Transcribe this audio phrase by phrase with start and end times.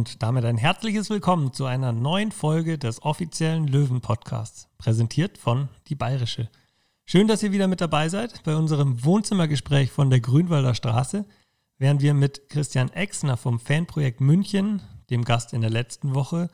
[0.00, 5.94] und damit ein herzliches Willkommen zu einer neuen Folge des offiziellen Löwen-Podcasts, präsentiert von Die
[5.94, 6.48] Bayerische.
[7.04, 11.26] Schön, dass ihr wieder mit dabei seid bei unserem Wohnzimmergespräch von der Grünwalder Straße,
[11.76, 16.48] während wir mit Christian Exner vom Fanprojekt München, dem Gast in der letzten Woche,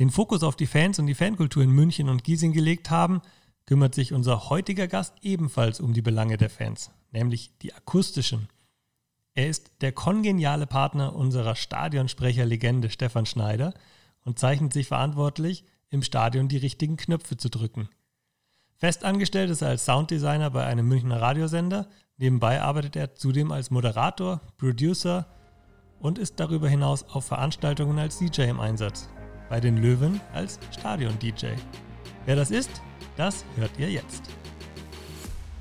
[0.00, 3.22] den Fokus auf die Fans und die Fankultur in München und Giesing gelegt haben,
[3.66, 8.48] kümmert sich unser heutiger Gast ebenfalls um die Belange der Fans, nämlich die akustischen.
[9.38, 13.72] Er ist der kongeniale Partner unserer Stadionsprecherlegende Stefan Schneider
[14.24, 17.88] und zeichnet sich verantwortlich, im Stadion die richtigen Knöpfe zu drücken.
[18.74, 21.86] Festangestellt ist er als Sounddesigner bei einem Münchner Radiosender.
[22.16, 25.28] Nebenbei arbeitet er zudem als Moderator, Producer
[26.00, 29.08] und ist darüber hinaus auf Veranstaltungen als DJ im Einsatz.
[29.48, 31.52] Bei den Löwen als Stadion-DJ.
[32.24, 32.82] Wer das ist,
[33.16, 34.24] das hört ihr jetzt.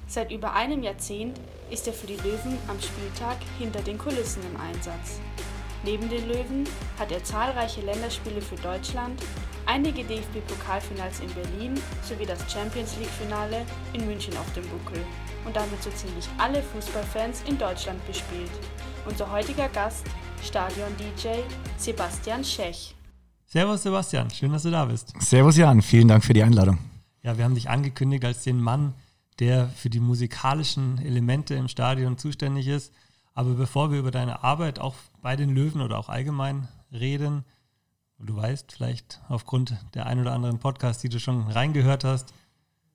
[0.08, 1.38] Seit über einem Jahrzehnt
[1.70, 5.20] ist er für die Löwen am Spieltag hinter den Kulissen im Einsatz.
[5.84, 6.64] Neben den Löwen
[6.98, 9.22] hat er zahlreiche Länderspiele für Deutschland,
[9.66, 15.04] einige DFB-Pokalfinals in Berlin sowie das Champions League-Finale in München auf dem Buckel
[15.46, 18.52] und damit so ziemlich alle Fußballfans in Deutschland bespielt.
[19.06, 20.06] Unser heutiger Gast,
[20.42, 21.42] Stadion-DJ
[21.78, 22.96] Sebastian Schech.
[23.46, 25.14] Servus Sebastian, schön, dass du da bist.
[25.20, 26.78] Servus Jan, vielen Dank für die Einladung.
[27.24, 28.94] Ja, wir haben dich angekündigt als den Mann,
[29.40, 32.94] der für die musikalischen Elemente im Stadion zuständig ist.
[33.34, 37.46] Aber bevor wir über deine Arbeit auch bei den Löwen oder auch allgemein reden,
[38.20, 42.34] du weißt vielleicht aufgrund der ein oder anderen Podcasts, die du schon reingehört hast,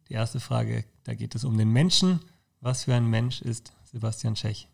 [0.09, 2.21] die erste Frage, da geht es um den Menschen.
[2.61, 4.69] Was für ein Mensch ist Sebastian Schech?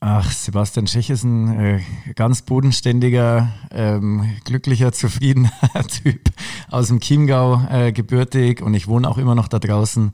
[0.00, 1.80] Ach, Sebastian Schech ist ein äh,
[2.14, 5.50] ganz bodenständiger, ähm, glücklicher, zufriedener
[5.88, 6.30] Typ
[6.70, 10.12] aus dem Chiemgau äh, gebürtig und ich wohne auch immer noch da draußen.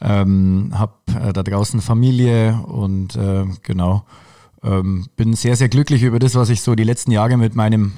[0.00, 4.04] Ähm, habe äh, da draußen Familie und äh, genau,
[4.62, 7.94] ähm, bin sehr, sehr glücklich über das, was ich so die letzten Jahre mit meinem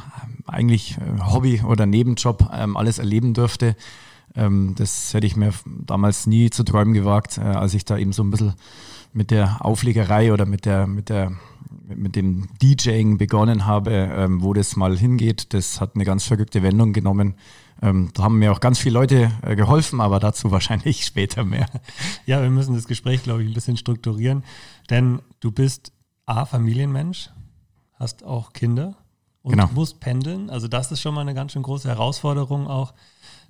[0.47, 3.77] äh, eigentlich äh, Hobby oder Nebenjob ähm, alles erleben durfte.
[4.35, 8.13] Ähm, das hätte ich mir damals nie zu träumen gewagt, äh, als ich da eben
[8.13, 8.55] so ein bisschen
[9.13, 11.33] mit der Auflegerei oder mit der, mit der
[11.95, 15.53] mit dem DJing begonnen habe, ähm, wo das mal hingeht.
[15.55, 17.35] Das hat eine ganz verrückte Wendung genommen.
[17.81, 21.69] Ähm, da haben mir auch ganz viele Leute äh, geholfen, aber dazu wahrscheinlich später mehr.
[22.27, 24.45] Ja, wir müssen das Gespräch, glaube ich, ein bisschen strukturieren,
[24.91, 25.93] denn du bist
[26.27, 27.31] A, Familienmensch,
[27.95, 28.97] hast auch Kinder
[29.43, 29.69] und genau.
[29.75, 30.51] musst pendeln.
[30.51, 32.95] Also das ist schon mal eine ganz schön große Herausforderung, auch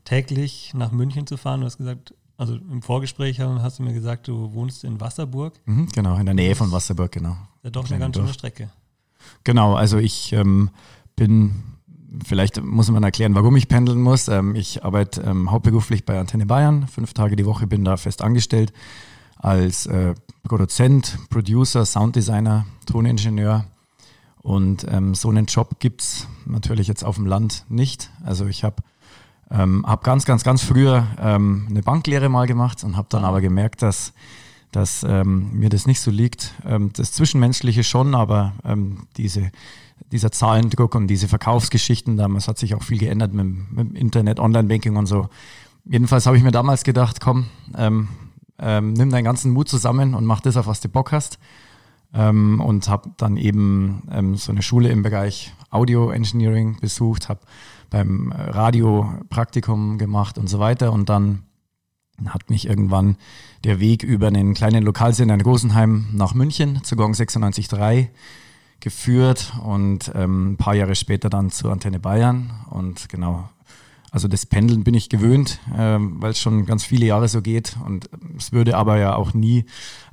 [0.04, 1.60] täglich nach München zu fahren.
[1.60, 5.54] Du hast gesagt, also im Vorgespräch hast du mir gesagt, du wohnst in Wasserburg.
[5.64, 7.36] Mhm, genau, in der Nähe von Wasserburg, genau.
[7.64, 8.70] Ja, doch eine ganz schöne Strecke.
[9.42, 10.70] Genau, also ich ähm,
[11.16, 11.64] bin
[12.24, 14.28] vielleicht muss man erklären, warum ich pendeln muss.
[14.28, 18.22] Ähm, ich arbeite ähm, hauptberuflich bei Antenne Bayern, fünf Tage die Woche bin da fest
[18.22, 18.72] angestellt
[19.36, 23.66] als äh, Produzent, Producer, Sounddesigner, Toningenieur.
[24.42, 28.10] Und ähm, so einen Job gibt es natürlich jetzt auf dem Land nicht.
[28.24, 28.76] Also ich habe
[29.50, 34.12] hab ganz, ganz, ganz früher eine Banklehre mal gemacht und habe dann aber gemerkt, dass,
[34.72, 36.52] dass ähm, mir das nicht so liegt.
[36.66, 39.50] Ähm, das Zwischenmenschliche schon, aber ähm, diese
[40.12, 44.96] dieser Zahlendruck und diese Verkaufsgeschichten, damals hat sich auch viel geändert mit, mit Internet, Online-Banking
[44.96, 45.28] und so.
[45.84, 48.08] Jedenfalls habe ich mir damals gedacht, komm, ähm,
[48.58, 51.38] ähm, nimm deinen ganzen Mut zusammen und mach das, auf was du Bock hast.
[52.14, 57.40] Ähm, und habe dann eben ähm, so eine Schule im Bereich Audio Engineering besucht, habe
[57.90, 60.92] beim Radio Praktikum gemacht und so weiter.
[60.92, 61.42] Und dann
[62.26, 63.16] hat mich irgendwann
[63.64, 68.08] der Weg über einen kleinen Lokalsender in Rosenheim nach München zu Gong 96.3
[68.80, 72.50] geführt und ähm, ein paar Jahre später dann zur Antenne Bayern.
[72.70, 73.48] Und genau,
[74.10, 77.76] also das Pendeln bin ich gewöhnt, ähm, weil es schon ganz viele Jahre so geht.
[77.84, 79.64] Und es würde aber ja auch nie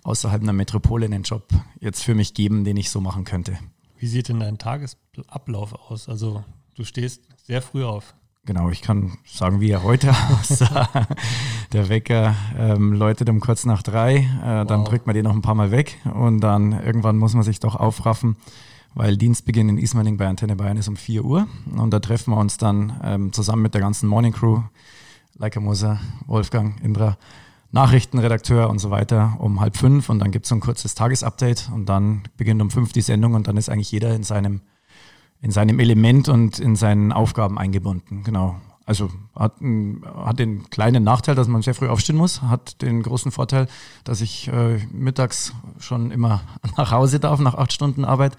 [0.03, 1.47] außerhalb einer Metropole einen Job
[1.79, 3.57] jetzt für mich geben, den ich so machen könnte.
[3.97, 6.09] Wie sieht denn dein Tagesablauf aus?
[6.09, 6.43] Also
[6.75, 8.15] du stehst sehr früh auf.
[8.45, 10.87] Genau, ich kann sagen, wie er heute aussah.
[11.73, 14.67] Der Wecker ähm, läutet um kurz nach drei, äh, wow.
[14.67, 17.59] dann drückt man den noch ein paar Mal weg und dann irgendwann muss man sich
[17.59, 18.37] doch aufraffen,
[18.93, 22.37] weil Dienstbeginn in Ismaning bei Antenne Bayern ist um 4 Uhr und da treffen wir
[22.37, 24.61] uns dann ähm, zusammen mit der ganzen Morning Crew,
[25.39, 27.17] Leica Moser, Wolfgang, Indra,
[27.71, 31.71] Nachrichtenredakteur und so weiter um halb fünf und dann gibt es so ein kurzes Tagesupdate
[31.73, 34.61] und dann beginnt um fünf die Sendung und dann ist eigentlich jeder in seinem
[35.45, 38.23] in seinem Element und in seinen Aufgaben eingebunden.
[38.23, 38.55] Genau.
[38.83, 43.31] Also hat, hat den kleinen Nachteil, dass man sehr früh aufstehen muss, hat den großen
[43.31, 43.67] Vorteil,
[44.05, 46.41] dass ich äh, mittags schon immer
[46.77, 48.37] nach Hause darf, nach acht Stunden Arbeit.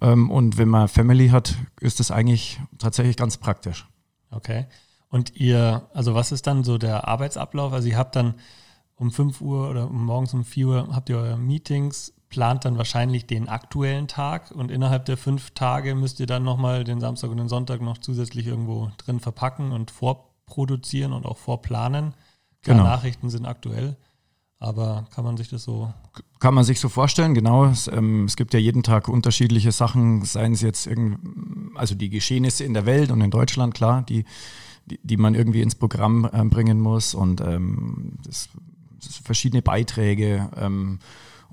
[0.00, 3.88] Ähm, und wenn man Family hat, ist das eigentlich tatsächlich ganz praktisch.
[4.30, 4.66] Okay.
[5.08, 7.72] Und ihr, also was ist dann so der Arbeitsablauf?
[7.72, 8.34] Also ihr habt dann
[8.94, 13.28] um 5 Uhr oder morgens um 4 Uhr habt ihr eure Meetings, plant dann wahrscheinlich
[13.28, 17.36] den aktuellen Tag und innerhalb der fünf Tage müsst ihr dann nochmal den Samstag und
[17.36, 22.12] den Sonntag noch zusätzlich irgendwo drin verpacken und vorproduzieren und auch vorplanen.
[22.62, 22.82] Klar, genau.
[22.82, 23.96] Nachrichten sind aktuell,
[24.58, 25.94] aber kann man sich das so.
[26.40, 27.66] Kann man sich so vorstellen, genau.
[27.66, 31.18] Es, ähm, es gibt ja jeden Tag unterschiedliche Sachen, seien es jetzt irgendwie,
[31.76, 34.24] also die Geschehnisse in der Welt und in Deutschland, klar, die,
[34.86, 38.48] die, die man irgendwie ins Programm äh, bringen muss und ähm, das,
[39.00, 40.50] das verschiedene Beiträge.
[40.56, 40.98] Ähm,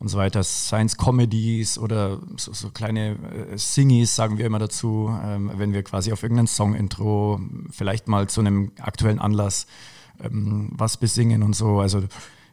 [0.02, 3.12] und so weiter, Science-Comedies oder so, so kleine
[3.52, 7.40] äh, Singies, sagen wir immer dazu, ähm, wenn wir quasi auf irgendein Song-Intro
[7.70, 9.68] vielleicht mal zu einem aktuellen Anlass
[10.20, 11.80] ähm, was besingen und so.
[11.80, 12.02] Also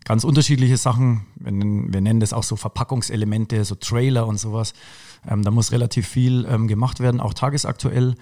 [0.04, 1.22] ganz unterschiedliche Sachen.
[1.36, 4.74] Wir nennen, wir nennen das auch so Verpackungselemente, so Trailer und sowas.
[5.26, 8.14] Ähm, da muss relativ viel ähm, gemacht werden, auch tagesaktuell.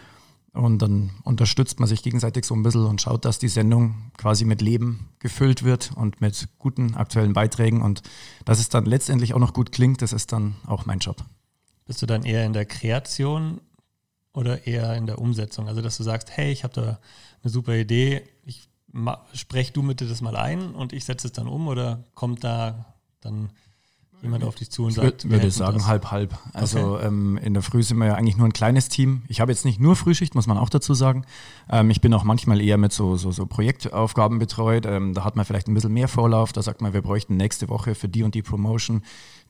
[0.56, 4.44] Und dann unterstützt man sich gegenseitig so ein bisschen und schaut, dass die Sendung quasi
[4.44, 7.82] mit Leben gefüllt wird und mit guten aktuellen Beiträgen.
[7.82, 8.02] Und
[8.44, 11.22] dass es dann letztendlich auch noch gut klingt, das ist dann auch mein Job.
[11.84, 13.60] Bist du dann eher in der Kreation
[14.32, 15.68] oder eher in der Umsetzung?
[15.68, 17.00] Also, dass du sagst, hey, ich habe da
[17.42, 18.68] eine super Idee, ich
[19.34, 22.94] sprech du bitte das mal ein und ich setze es dann um oder kommt da
[23.20, 23.50] dann
[24.22, 25.86] jemand auf dich zu und sagt, ich würde sagen das.
[25.86, 26.38] halb halb.
[26.52, 27.06] Also okay.
[27.06, 29.22] ähm, in der Früh sind wir ja eigentlich nur ein kleines Team.
[29.28, 31.24] Ich habe jetzt nicht nur Frühschicht, muss man auch dazu sagen.
[31.70, 34.86] Ähm, ich bin auch manchmal eher mit so, so, so Projektaufgaben betreut.
[34.86, 36.52] Ähm, da hat man vielleicht ein bisschen mehr Vorlauf.
[36.52, 39.02] Da sagt man, wir bräuchten nächste Woche für die und die Promotion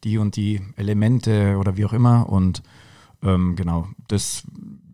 [0.04, 2.28] die und die Elemente oder wie auch immer.
[2.28, 2.62] Und
[3.22, 4.44] ähm, genau, das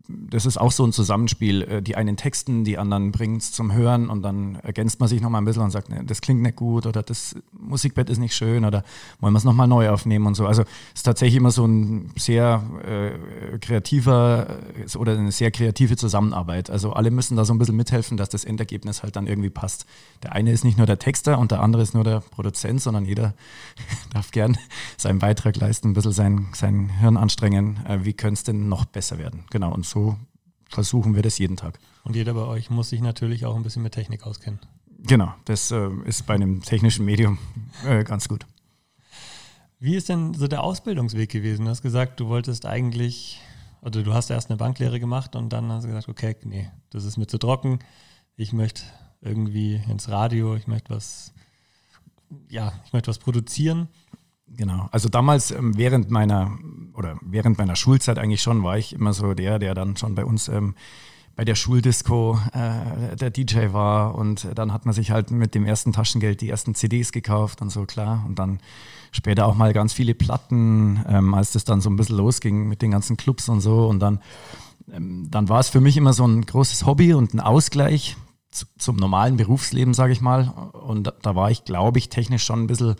[0.09, 1.61] das ist auch so ein Zusammenspiel.
[1.61, 5.21] Äh, die einen texten, die anderen bringen es zum Hören und dann ergänzt man sich
[5.21, 8.35] nochmal ein bisschen und sagt, nee, das klingt nicht gut oder das Musikbett ist nicht
[8.35, 8.83] schön oder
[9.21, 10.45] wollen wir es nochmal neu aufnehmen und so.
[10.45, 15.95] Also es ist tatsächlich immer so ein sehr äh, kreativer äh, oder eine sehr kreative
[15.95, 16.69] Zusammenarbeit.
[16.69, 19.85] Also alle müssen da so ein bisschen mithelfen, dass das Endergebnis halt dann irgendwie passt.
[20.21, 23.05] Der eine ist nicht nur der Texter und der andere ist nur der Produzent, sondern
[23.05, 23.35] jeder
[24.13, 24.57] darf gern
[24.97, 27.79] seinen Beitrag leisten, ein bisschen sein, sein Hirn anstrengen.
[27.87, 29.45] Äh, wie könnte es denn noch besser werden?
[29.49, 29.73] Genau.
[29.73, 30.17] Und so
[30.69, 31.79] versuchen wir das jeden Tag.
[32.03, 34.59] Und jeder bei euch muss sich natürlich auch ein bisschen mit Technik auskennen.
[35.05, 37.37] Genau, das äh, ist bei einem technischen Medium
[37.85, 38.45] äh, ganz gut.
[39.79, 41.65] Wie ist denn so der Ausbildungsweg gewesen?
[41.65, 43.41] Du hast gesagt, du wolltest eigentlich,
[43.81, 47.03] oder du hast erst eine Banklehre gemacht und dann hast du gesagt, okay, nee, das
[47.03, 47.79] ist mir zu trocken.
[48.35, 48.83] Ich möchte
[49.21, 51.33] irgendwie ins Radio, ich möchte was,
[52.49, 53.89] ja, ich möchte was produzieren.
[54.47, 54.87] Genau.
[54.91, 56.57] Also damals ähm, während meiner
[56.93, 60.25] oder während meiner Schulzeit eigentlich schon war ich immer so der, der dann schon bei
[60.25, 60.75] uns ähm,
[61.35, 64.15] bei der Schuldisco äh, der DJ war.
[64.15, 67.71] Und dann hat man sich halt mit dem ersten Taschengeld die ersten CDs gekauft und
[67.71, 68.23] so klar.
[68.27, 68.59] Und dann
[69.11, 72.83] später auch mal ganz viele Platten, ähm, als das dann so ein bisschen losging mit
[72.83, 73.87] den ganzen Clubs und so.
[73.87, 74.19] Und dann
[74.91, 78.17] ähm, dann war es für mich immer so ein großes Hobby und ein Ausgleich
[78.51, 80.49] zu, zum normalen Berufsleben, sage ich mal.
[80.73, 82.95] Und da, da war ich, glaube ich, technisch schon ein bisschen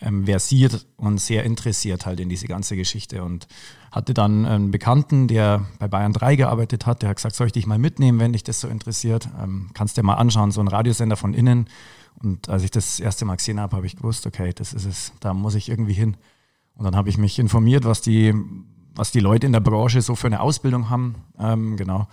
[0.00, 3.46] ähm, versiert und sehr interessiert halt in diese ganze Geschichte und
[3.90, 7.52] hatte dann einen Bekannten, der bei Bayern 3 gearbeitet hat, der hat gesagt, soll ich
[7.52, 9.28] dich mal mitnehmen, wenn dich das so interessiert?
[9.42, 11.68] Ähm, kannst dir mal anschauen, so ein Radiosender von innen.
[12.22, 15.12] Und als ich das erste Mal gesehen habe, habe ich gewusst, okay, das ist es,
[15.20, 16.16] da muss ich irgendwie hin.
[16.74, 18.34] Und dann habe ich mich informiert, was die,
[18.94, 21.16] was die Leute in der Branche so für eine Ausbildung haben.
[21.38, 22.06] Ähm, genau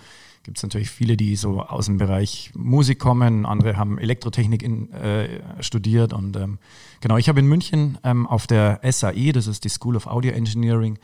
[0.43, 4.91] gibt es natürlich viele, die so aus dem Bereich Musik kommen, andere haben Elektrotechnik in,
[4.91, 6.59] äh, studiert und ähm,
[6.99, 10.33] genau, ich habe in München ähm, auf der SAE, das ist die School of Audio
[10.33, 10.99] Engineering,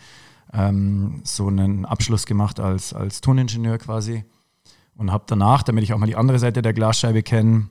[0.53, 4.25] ähm, so einen Abschluss gemacht als, als Toningenieur quasi
[4.95, 7.69] und habe danach, damit ich auch mal die andere Seite der Glasscheibe kenne,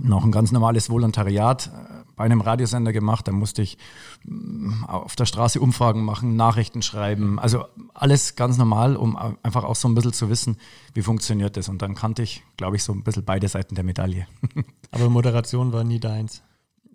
[0.00, 3.28] noch ein ganz normales Volontariat äh, bei einem Radiosender gemacht.
[3.28, 3.78] Da musste ich
[4.24, 7.38] mm, auf der Straße Umfragen machen, Nachrichten schreiben.
[7.38, 10.56] Also alles ganz normal, um einfach auch so ein bisschen zu wissen,
[10.94, 11.68] wie funktioniert das.
[11.68, 14.26] Und dann kannte ich, glaube ich, so ein bisschen beide Seiten der Medaille.
[14.90, 16.42] Aber Moderation war nie deins.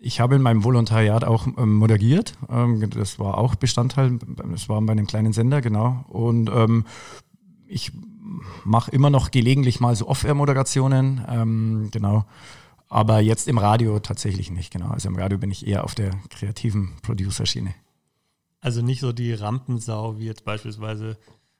[0.02, 2.34] Ich habe in meinem Volontariat auch ähm, moderiert.
[2.48, 4.18] Ähm, das war auch Bestandteil.
[4.50, 6.04] Das war bei einem kleinen Sender, genau.
[6.08, 6.84] Und ähm,
[7.66, 7.92] ich
[8.64, 11.88] mache immer noch gelegentlich mal so Off-Air-Moderationen.
[11.90, 12.24] Genau.
[12.90, 14.88] Aber jetzt im Radio tatsächlich nicht, genau.
[14.88, 17.72] Also im Radio bin ich eher auf der kreativen Producer-Schiene.
[18.60, 21.16] Also nicht so die Rampensau, wie jetzt beispielsweise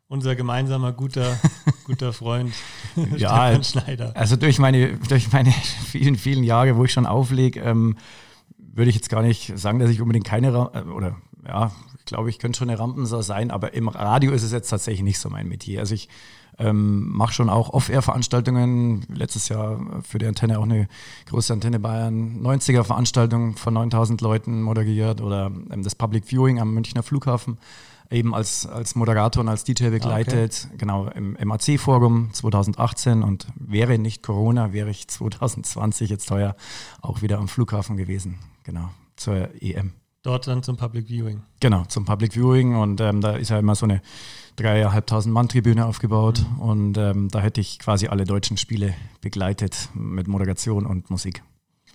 [0.09, 1.39] unser gemeinsamer guter,
[1.85, 2.53] guter Freund
[3.17, 4.13] ja, Schneider.
[4.17, 7.97] Also durch meine, durch meine vielen, vielen Jahre, wo ich schon auflege, ähm,
[8.59, 12.29] würde ich jetzt gar nicht sagen, dass ich unbedingt keine, äh, oder ja, ich glaube,
[12.29, 15.31] ich könnte schon eine Rampensau sein, aber im Radio ist es jetzt tatsächlich nicht so
[15.31, 15.79] mein Metier.
[15.79, 16.09] Also ich
[16.61, 19.05] ähm, mache schon auch Off-Air-Veranstaltungen.
[19.09, 20.89] Letztes Jahr für die Antenne auch eine
[21.27, 27.03] große Antenne Bayern 90er-Veranstaltung von 9000 Leuten moderiert oder ähm, das Public Viewing am Münchner
[27.03, 27.59] Flughafen
[28.11, 30.67] eben als, als Moderator und als DJ begleitet.
[30.67, 30.77] Okay.
[30.79, 36.57] Genau, im MAC-Forum 2018 und wäre nicht Corona, wäre ich 2020 jetzt teuer
[37.01, 38.39] auch wieder am Flughafen gewesen.
[38.65, 39.93] Genau, zur EM.
[40.23, 41.43] Dort dann zum Public Viewing.
[41.61, 44.03] Genau, zum Public Viewing und ähm, da ist ja immer so eine
[44.61, 46.61] dreieinhalbtausend Mann Tribüne aufgebaut mhm.
[46.61, 51.43] und ähm, da hätte ich quasi alle deutschen Spiele begleitet mit Moderation und Musik.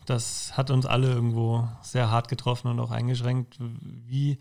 [0.06, 3.58] Das hat uns alle irgendwo sehr hart getroffen und auch eingeschränkt.
[3.60, 4.38] Wie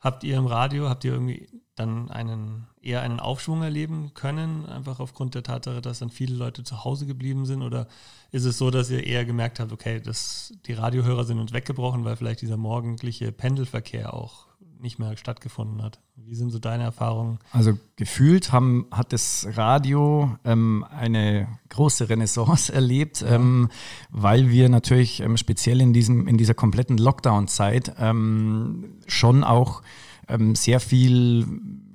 [0.00, 5.00] habt ihr im Radio, habt ihr irgendwie dann einen eher einen Aufschwung erleben können, einfach
[5.00, 7.62] aufgrund der Tatsache, dass dann viele Leute zu Hause geblieben sind?
[7.62, 7.86] Oder
[8.30, 12.04] ist es so, dass ihr eher gemerkt habt, okay, das, die Radiohörer sind uns weggebrochen,
[12.04, 14.46] weil vielleicht dieser morgendliche Pendelverkehr auch
[14.82, 16.00] nicht mehr stattgefunden hat?
[16.16, 17.38] Wie sind so deine Erfahrungen?
[17.52, 23.34] Also gefühlt haben, hat das Radio ähm, eine große Renaissance erlebt, ja.
[23.34, 23.68] ähm,
[24.10, 29.82] weil wir natürlich ähm, speziell in, diesem, in dieser kompletten Lockdown-Zeit ähm, schon auch
[30.28, 31.46] ähm, sehr viel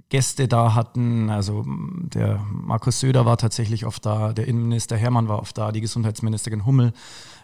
[0.10, 1.30] Gäste da hatten.
[1.30, 5.82] Also der Markus Söder war tatsächlich oft da, der Innenminister Hermann war oft da, die
[5.82, 6.94] Gesundheitsministerin Hummel.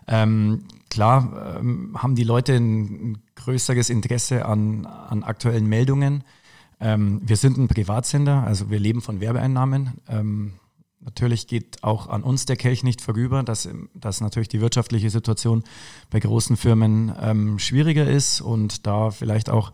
[0.07, 6.23] Ähm, klar ähm, haben die Leute ein, größeres Interesse an, an aktuellen Meldungen.
[6.79, 9.91] Ähm, wir sind ein Privatsender, also wir leben von Werbeeinnahmen.
[10.07, 10.53] Ähm,
[10.99, 15.63] natürlich geht auch an uns der Kelch nicht vorüber, dass, dass natürlich die wirtschaftliche Situation
[16.09, 19.71] bei großen Firmen ähm, schwieriger ist und da vielleicht auch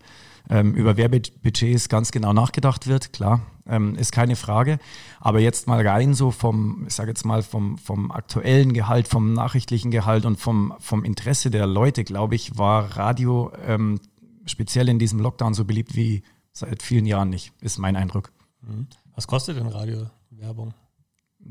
[0.49, 4.79] ähm, über Werbebudgets ganz genau nachgedacht wird, klar, ähm, ist keine Frage.
[5.19, 9.33] Aber jetzt mal rein so vom, ich sage jetzt mal, vom, vom aktuellen Gehalt, vom
[9.33, 13.99] nachrichtlichen Gehalt und vom, vom Interesse der Leute, glaube ich, war Radio ähm,
[14.45, 16.23] speziell in diesem Lockdown so beliebt wie
[16.53, 18.31] seit vielen Jahren nicht, ist mein Eindruck.
[18.61, 18.87] Mhm.
[19.15, 20.73] Was kostet denn Radiowerbung?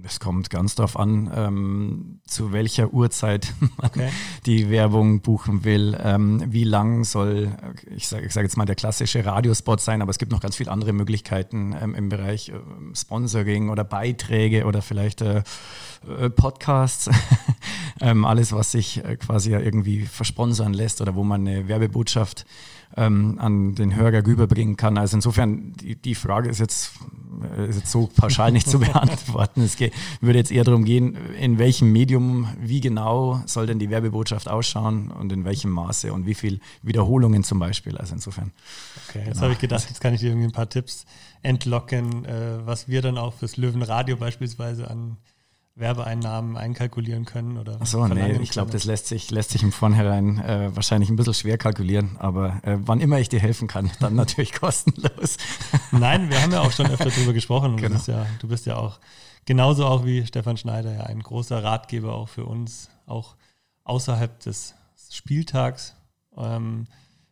[0.05, 4.11] Es kommt ganz darauf an, ähm, zu welcher Uhrzeit man okay.
[4.45, 5.97] die Werbung buchen will.
[6.03, 7.57] Ähm, wie lang soll,
[7.95, 10.71] ich sage sag jetzt mal, der klassische Radiospot sein, aber es gibt noch ganz viele
[10.71, 12.55] andere Möglichkeiten ähm, im Bereich äh,
[12.95, 15.43] Sponsoring oder Beiträge oder vielleicht äh,
[16.19, 17.11] äh Podcasts.
[17.99, 22.45] Ähm, alles, was sich äh, quasi ja irgendwie versponsern lässt oder wo man eine Werbebotschaft
[22.97, 24.99] ähm, an den Hörer rüberbringen kann.
[24.99, 26.93] Also insofern, die, die Frage ist jetzt,
[27.57, 29.63] äh, ist jetzt so pauschal nicht zu beantworten.
[29.63, 33.91] Es geht, würde jetzt eher darum gehen, in welchem Medium, wie genau soll denn die
[33.91, 37.97] Werbebotschaft ausschauen und in welchem Maße und wie viel Wiederholungen zum Beispiel.
[37.99, 38.53] Also insofern.
[39.09, 39.43] Okay, jetzt genau.
[39.43, 41.07] habe ich gedacht, jetzt kann ich dir irgendwie ein paar Tipps
[41.43, 45.17] entlocken, äh, was wir dann auch fürs Löwenradio beispielsweise an
[45.77, 47.59] Werbeeinnahmen einkalkulieren können?
[47.59, 51.17] Oder Achso, nee, ich glaube, das lässt sich, lässt sich im Vornherein äh, wahrscheinlich ein
[51.17, 55.37] bisschen schwer kalkulieren, aber äh, wann immer ich dir helfen kann, dann natürlich kostenlos.
[55.93, 57.77] Nein, wir haben ja auch schon öfter darüber gesprochen.
[57.77, 58.01] Genau.
[58.07, 58.99] Ja, du bist ja auch
[59.45, 63.37] genauso auch wie Stefan Schneider ja ein großer Ratgeber auch für uns, auch
[63.85, 64.75] außerhalb des
[65.11, 65.95] Spieltags,
[66.37, 66.87] ähm,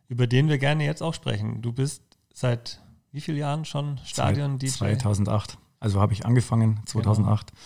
[0.07, 1.63] über den wir gerne jetzt auch sprechen.
[1.63, 2.79] Du bist seit
[3.11, 4.67] wie vielen Jahren schon Stadion-DJ?
[4.67, 5.57] 2008.
[5.79, 7.51] Also habe ich angefangen, 2008.
[7.51, 7.61] Genau.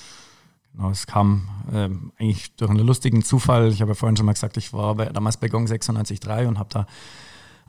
[0.73, 3.69] Genau, es kam ähm, eigentlich durch einen lustigen Zufall.
[3.69, 6.59] Ich habe ja vorhin schon mal gesagt, ich war bei, damals bei Gong 96.3 und
[6.59, 6.87] habe da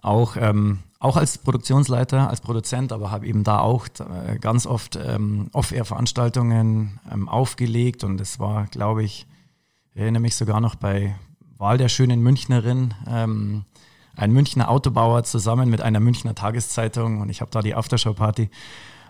[0.03, 4.97] auch, ähm, auch als Produktionsleiter, als Produzent, aber habe eben da auch äh, ganz oft
[4.97, 9.27] ähm, Off-Air-Veranstaltungen ähm, aufgelegt und es war, glaube ich,
[9.93, 11.15] ich erinnere mich sogar noch bei
[11.59, 13.65] Wahl der schönen Münchnerin, ähm,
[14.17, 18.51] ein Münchner Autobauer zusammen mit einer Münchner Tageszeitung und ich habe da die Aftershow-Party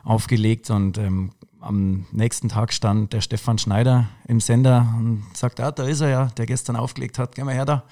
[0.04, 5.71] aufgelegt und ähm, am nächsten Tag stand der Stefan Schneider im Sender und sagt, ah,
[5.71, 7.85] da ist er ja, der gestern aufgelegt hat, geh mal her da,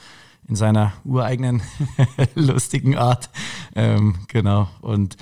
[0.48, 1.62] in seiner ureigenen,
[2.34, 3.30] lustigen Art.
[3.74, 5.16] Ähm, genau, und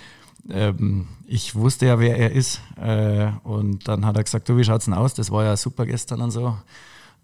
[0.49, 2.61] ähm, ich wusste ja, wer er ist.
[2.77, 5.15] Äh, und dann hat er gesagt, du, wie schaut's denn aus?
[5.15, 6.57] Das war ja super gestern und so.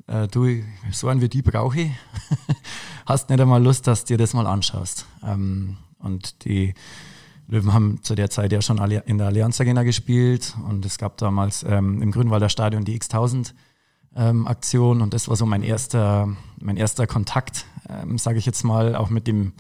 [0.09, 1.91] Äh, du, so einen wie die brauche ich.
[3.07, 5.07] Hast nicht einmal Lust, dass du dir das mal anschaust.
[5.25, 6.75] Ähm, und die
[7.53, 11.19] Löwen haben zu der Zeit ja schon in der Allianz Arena gespielt und es gab
[11.19, 13.53] damals ähm, im Grünwalder Stadion die X1000
[14.17, 18.65] ähm, Aktion und das war so mein erster, mein erster Kontakt, ähm, sage ich jetzt
[18.65, 19.53] mal, auch mit dem,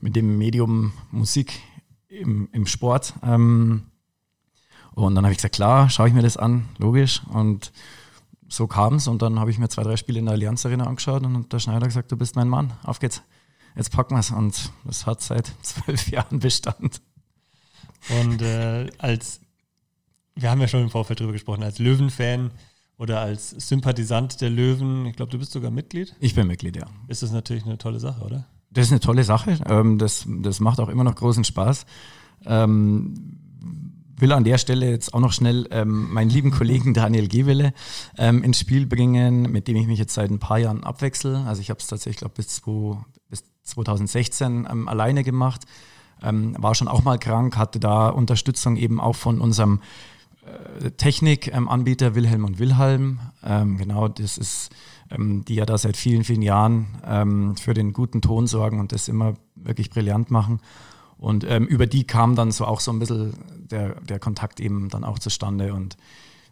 [0.00, 1.60] mit dem Medium Musik
[2.08, 3.14] im, im Sport.
[3.22, 3.84] Ähm,
[4.96, 7.22] und dann habe ich gesagt, klar, schaue ich mir das an, logisch.
[7.28, 7.70] Und
[8.48, 10.86] so kam es und dann habe ich mir zwei, drei Spiele in der Allianz Arena
[10.86, 13.22] angeschaut und der Schneider gesagt, du bist mein Mann, auf geht's.
[13.76, 17.00] Jetzt packen wir es und das hat seit zwölf Jahren Bestand.
[18.08, 19.40] Und äh, als,
[20.34, 22.50] wir haben ja schon im Vorfeld drüber gesprochen, als Löwen-Fan
[22.98, 26.14] oder als Sympathisant der Löwen, ich glaube, du bist sogar Mitglied.
[26.20, 26.86] Ich bin Mitglied, ja.
[27.08, 28.46] Ist das natürlich eine tolle Sache, oder?
[28.70, 29.58] Das ist eine tolle Sache.
[29.68, 31.86] Ähm, das, das macht auch immer noch großen Spaß.
[32.44, 33.38] Ähm,
[34.18, 37.74] will an der Stelle jetzt auch noch schnell ähm, meinen lieben Kollegen Daniel Gewelle
[38.16, 41.36] ähm, ins Spiel bringen, mit dem ich mich jetzt seit ein paar Jahren abwechsel.
[41.36, 42.62] Also ich habe es tatsächlich, glaube bis,
[43.28, 45.64] bis 2016 ähm, alleine gemacht
[46.22, 49.80] ähm, war schon auch mal krank, hatte da Unterstützung eben auch von unserem
[50.44, 53.20] äh, Technikanbieter Wilhelm und Wilhelm.
[53.44, 54.70] Ähm, genau, das ist
[55.10, 58.92] ähm, die ja da seit vielen, vielen Jahren ähm, für den guten Ton sorgen und
[58.92, 60.60] das immer wirklich brillant machen.
[61.18, 63.34] Und ähm, über die kam dann so auch so ein bisschen
[63.70, 65.72] der, der Kontakt eben dann auch zustande.
[65.72, 65.96] Und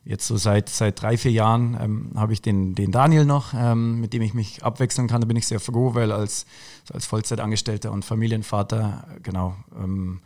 [0.04, 4.00] jetzt so seit, seit drei, vier Jahren ähm, habe ich den, den Daniel noch, ähm,
[4.00, 5.20] mit dem ich mich abwechseln kann.
[5.20, 6.46] Da bin ich sehr froh, weil als,
[6.92, 10.20] als Vollzeitangestellter und Familienvater, genau, ähm,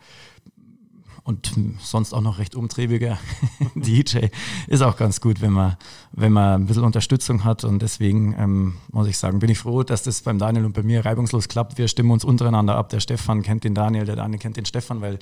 [1.29, 3.19] und sonst auch noch recht umtriebiger
[3.75, 4.27] DJ
[4.65, 5.77] ist auch ganz gut, wenn man,
[6.11, 7.63] wenn man ein bisschen Unterstützung hat.
[7.63, 10.81] Und deswegen ähm, muss ich sagen, bin ich froh, dass das beim Daniel und bei
[10.81, 11.77] mir reibungslos klappt.
[11.77, 12.89] Wir stimmen uns untereinander ab.
[12.89, 15.19] Der Stefan kennt den Daniel, der Daniel kennt den Stefan, weil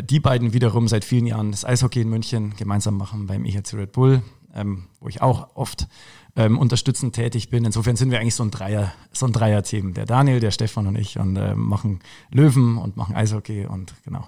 [0.00, 3.92] die beiden wiederum seit vielen Jahren das Eishockey in München gemeinsam machen beim EHC Red
[3.92, 4.22] Bull,
[4.54, 5.88] ähm, wo ich auch oft
[6.36, 7.64] ähm, unterstützend tätig bin.
[7.64, 9.94] Insofern sind wir eigentlich so ein Dreier, so ein Dreier-Team.
[9.94, 14.26] Der Daniel, der Stefan und ich und äh, machen Löwen und machen Eishockey und genau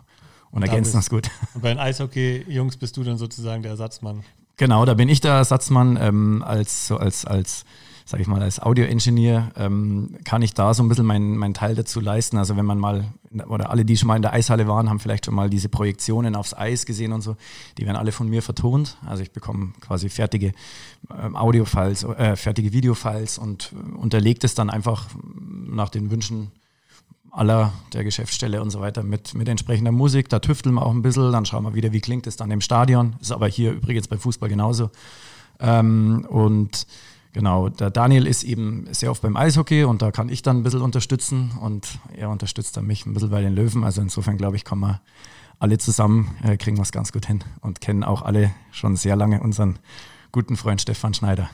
[0.50, 1.30] und ergänzen uns gut.
[1.54, 4.24] Und bei den Eishockey-Jungs bist du dann sozusagen der Ersatzmann.
[4.56, 7.64] Genau, da bin ich der Ersatzmann ähm, als, so als, als
[8.10, 11.76] sage ich mal, als Audio-Engineer ähm, kann ich da so ein bisschen meinen mein Teil
[11.76, 12.38] dazu leisten.
[12.38, 13.04] Also wenn man mal,
[13.46, 16.34] oder alle, die schon mal in der Eishalle waren, haben vielleicht schon mal diese Projektionen
[16.34, 17.36] aufs Eis gesehen und so.
[17.78, 18.98] Die werden alle von mir vertont.
[19.06, 20.52] Also ich bekomme quasi fertige
[21.22, 25.06] ähm, Audio-Files, äh, fertige Video-Files und äh, unterlege das dann einfach
[25.68, 26.50] nach den Wünschen
[27.30, 30.28] aller der Geschäftsstelle und so weiter mit, mit entsprechender Musik.
[30.28, 32.60] Da tüfteln wir auch ein bisschen, dann schauen wir wieder, wie klingt es dann im
[32.60, 33.14] Stadion.
[33.20, 34.90] Ist aber hier übrigens bei Fußball genauso.
[35.60, 36.88] Ähm, und
[37.32, 40.62] genau, der Daniel ist eben sehr oft beim Eishockey und da kann ich dann ein
[40.62, 43.84] bisschen unterstützen und er unterstützt dann mich ein bisschen bei den Löwen.
[43.84, 45.00] Also insofern glaube ich, kommen wir
[45.58, 49.16] alle zusammen, äh, kriegen wir es ganz gut hin und kennen auch alle schon sehr
[49.16, 49.78] lange unseren
[50.32, 51.50] guten Freund Stefan Schneider.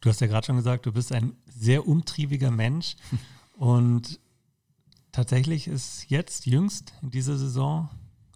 [0.00, 2.96] Du hast ja gerade schon gesagt, du bist ein sehr umtriebiger Mensch
[3.56, 4.20] und
[5.14, 7.88] Tatsächlich ist jetzt jüngst in dieser Saison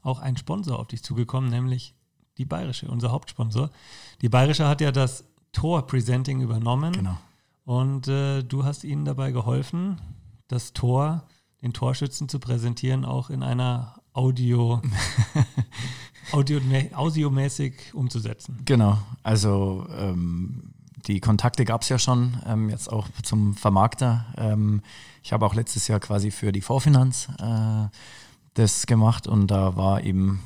[0.02, 1.96] auch ein Sponsor auf dich zugekommen, nämlich
[2.36, 3.72] die Bayerische, unser Hauptsponsor.
[4.22, 6.92] Die Bayerische hat ja das Tor-Presenting übernommen.
[6.92, 7.18] Genau.
[7.64, 10.00] Und äh, du hast ihnen dabei geholfen,
[10.48, 11.24] das Tor,
[11.62, 14.80] den Torschützen zu präsentieren, auch in einer Audio,
[16.32, 16.60] Audio
[16.94, 18.62] audiomäßig umzusetzen.
[18.64, 18.98] Genau.
[19.22, 20.72] Also ähm,
[21.06, 24.26] die Kontakte gab es ja schon, ähm, jetzt auch zum Vermarkter.
[24.36, 24.82] Ähm,
[25.22, 27.88] ich habe auch letztes Jahr quasi für die Vorfinanz äh,
[28.54, 30.40] das gemacht und da war eben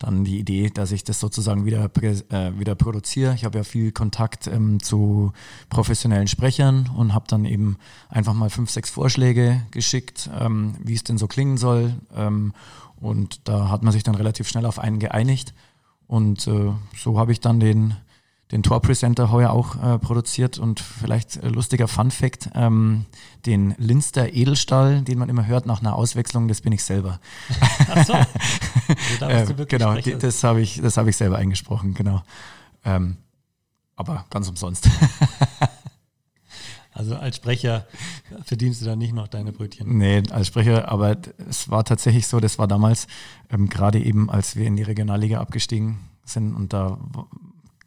[0.00, 3.34] dann die Idee, dass ich das sozusagen wieder, äh, wieder produziere.
[3.34, 5.32] Ich habe ja viel Kontakt ähm, zu
[5.68, 7.76] professionellen Sprechern und habe dann eben
[8.08, 11.94] einfach mal fünf, sechs Vorschläge geschickt, ähm, wie es denn so klingen soll.
[12.16, 12.52] Ähm,
[12.96, 15.54] und da hat man sich dann relativ schnell auf einen geeinigt.
[16.06, 17.94] Und äh, so habe ich dann den
[18.52, 23.06] den Tor-Presenter heuer auch äh, produziert und vielleicht äh, lustiger Fun-Fact, ähm,
[23.46, 27.20] den Linster Edelstahl, den man immer hört nach einer Auswechslung, das bin ich selber.
[27.88, 28.14] Ach so.
[29.24, 32.22] Also äh, genau, die, das habe ich, hab ich selber eingesprochen, genau.
[32.84, 33.18] Ähm,
[33.96, 34.88] aber ganz umsonst.
[36.92, 37.86] Also als Sprecher
[38.44, 39.96] verdienst du da nicht noch deine Brötchen?
[39.96, 41.16] Nee, als Sprecher, aber
[41.48, 43.06] es war tatsächlich so, das war damals
[43.48, 46.98] ähm, gerade eben, als wir in die Regionalliga abgestiegen sind und da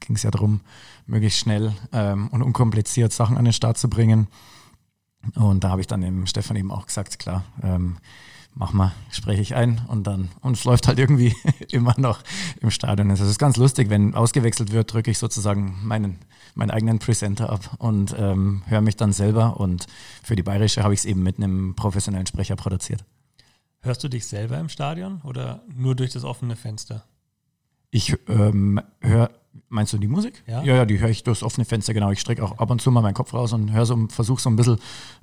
[0.06, 0.62] ging es ja darum,
[1.06, 4.28] möglichst schnell ähm, und unkompliziert Sachen an den Start zu bringen.
[5.36, 7.98] Und da habe ich dann dem Stefan eben auch gesagt, klar, ähm,
[8.56, 11.36] mach mal, spreche ich ein und dann, und es läuft halt irgendwie
[11.72, 12.22] immer noch
[12.62, 13.10] im Stadion.
[13.10, 16.20] Also es ist ganz lustig, wenn ausgewechselt wird, drücke ich sozusagen meinen,
[16.56, 19.88] meinen eigenen Presenter ab und ähm, höre mich dann selber und
[20.24, 23.04] für die Bayerische habe ich es eben mit einem professionellen Sprecher produziert.
[23.82, 27.04] Hörst du dich selber im Stadion oder nur durch das offene Fenster?
[27.92, 29.30] Ich ähm, höre
[29.70, 30.44] Meinst du die Musik?
[30.48, 32.12] Ja, ja, ja die höre ich durchs offene Fenster, genau.
[32.12, 34.50] Ich strecke auch ab und zu mal meinen Kopf raus und höre so, versuche so
[34.50, 34.78] ein bisschen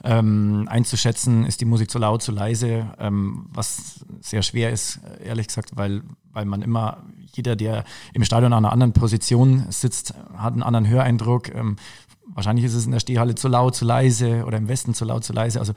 [0.05, 5.49] ähm, einzuschätzen, ist die Musik zu laut, zu leise, ähm, was sehr schwer ist, ehrlich
[5.49, 10.53] gesagt, weil, weil man immer, jeder, der im Stadion an einer anderen Position sitzt, hat
[10.53, 11.55] einen anderen Höreindruck.
[11.55, 11.77] Ähm,
[12.35, 15.25] wahrscheinlich ist es in der Stehhalle zu laut, zu leise oder im Westen zu laut,
[15.25, 15.61] zu leise.
[15.61, 15.75] Also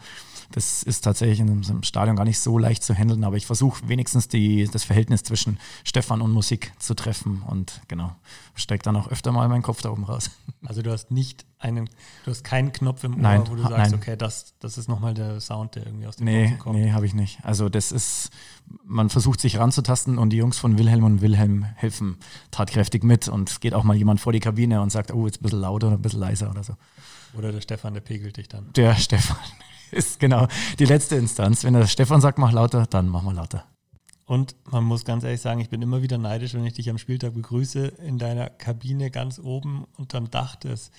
[0.51, 3.87] das ist tatsächlich in einem Stadion gar nicht so leicht zu handeln, aber ich versuche
[3.87, 8.15] wenigstens die, das Verhältnis zwischen Stefan und Musik zu treffen und genau,
[8.55, 10.31] steckt dann auch öfter mal meinen Kopf da oben raus.
[10.65, 11.89] Also du hast nicht einen,
[12.23, 13.95] du hast keinen Knopf im Ohr, nein, wo du sagst, nein.
[13.95, 16.79] okay, das, das ist nochmal der Sound, der irgendwie aus dem nee, kommt.
[16.79, 17.39] Nee, habe ich nicht.
[17.43, 18.29] Also das ist,
[18.85, 22.17] man versucht sich ranzutasten und die Jungs von Wilhelm und Wilhelm helfen
[22.51, 25.41] tatkräftig mit und es geht auch mal jemand vor die Kabine und sagt, oh, jetzt
[25.41, 26.75] ein bisschen lauter oder ein bisschen leiser oder so.
[27.37, 28.71] Oder der Stefan, der pegelt dich dann.
[28.73, 29.37] Der Stefan
[29.91, 30.47] ist genau
[30.79, 31.63] die letzte Instanz.
[31.63, 33.65] Wenn der Stefan sagt, mach lauter, dann mach mal lauter.
[34.25, 36.97] Und man muss ganz ehrlich sagen, ich bin immer wieder neidisch, wenn ich dich am
[36.97, 40.91] Spieltag begrüße in deiner Kabine ganz oben unterm Dach des,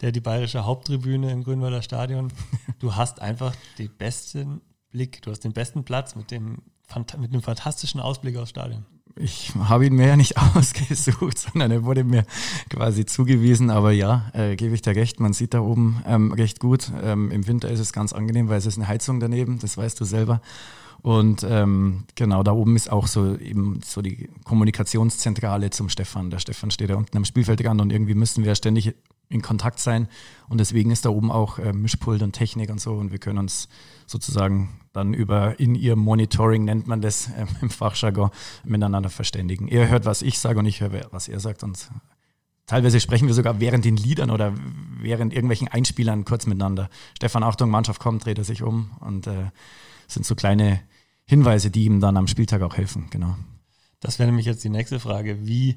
[0.00, 2.32] der die bayerische Haupttribüne im Grünwalder Stadion.
[2.80, 4.60] Du hast einfach den besten
[4.90, 6.62] Blick, du hast den besten Platz mit dem
[7.16, 8.84] mit einem fantastischen Ausblick aufs Stadion.
[9.16, 12.24] Ich habe ihn mir ja nicht ausgesucht, sondern er wurde mir
[12.68, 13.70] quasi zugewiesen.
[13.70, 16.90] Aber ja, äh, gebe ich dir recht, man sieht da oben ähm, recht gut.
[17.02, 20.00] Ähm, Im Winter ist es ganz angenehm, weil es ist eine Heizung daneben, das weißt
[20.00, 20.40] du selber.
[21.02, 26.30] Und ähm, genau, da oben ist auch so eben so die Kommunikationszentrale zum Stefan.
[26.30, 28.94] Der Stefan steht da unten am Spielfeld an und irgendwie müssen wir ständig
[29.28, 30.08] in Kontakt sein.
[30.48, 32.92] Und deswegen ist da oben auch äh, Mischpult und Technik und so.
[32.92, 33.68] Und wir können uns
[34.06, 38.30] sozusagen dann über in ihr Monitoring, nennt man das äh, im Fachjargon,
[38.64, 39.68] miteinander verständigen.
[39.68, 41.62] Er hört, was ich sage und ich höre, was er sagt.
[41.62, 41.90] Und
[42.66, 44.52] teilweise sprechen wir sogar während den Liedern oder
[45.00, 46.90] während irgendwelchen Einspielern kurz miteinander.
[47.16, 48.90] Stefan, Achtung, Mannschaft kommt, dreht er sich um.
[49.00, 49.50] Und äh,
[50.08, 50.80] sind so kleine
[51.24, 53.36] Hinweise, die ihm dann am Spieltag auch helfen, genau.
[54.00, 55.46] Das wäre nämlich jetzt die nächste Frage.
[55.46, 55.76] Wie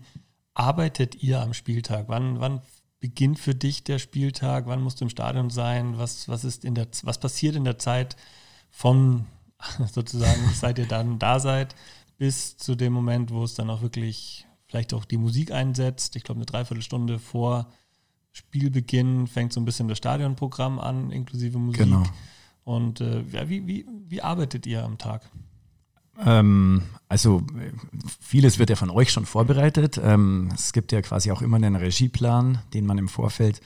[0.54, 2.06] arbeitet ihr am Spieltag?
[2.08, 2.62] Wann, wann
[3.00, 4.66] beginnt für dich der Spieltag?
[4.66, 5.98] Wann musst du im Stadion sein?
[5.98, 8.16] Was, was, ist in der, was passiert in der Zeit
[8.76, 9.26] von
[9.92, 11.76] sozusagen, seit ihr dann da seid,
[12.18, 16.16] bis zu dem Moment, wo es dann auch wirklich vielleicht auch die Musik einsetzt?
[16.16, 17.68] Ich glaube, eine Dreiviertelstunde vor
[18.32, 21.84] Spielbeginn fängt so ein bisschen das Stadionprogramm an, inklusive Musik.
[21.84, 22.04] Genau.
[22.66, 25.30] Und äh, wie, wie, wie arbeitet ihr am Tag?
[26.26, 27.44] Ähm, also
[28.20, 30.00] vieles wird ja von euch schon vorbereitet.
[30.04, 33.62] Ähm, es gibt ja quasi auch immer einen Regieplan, den man im Vorfeld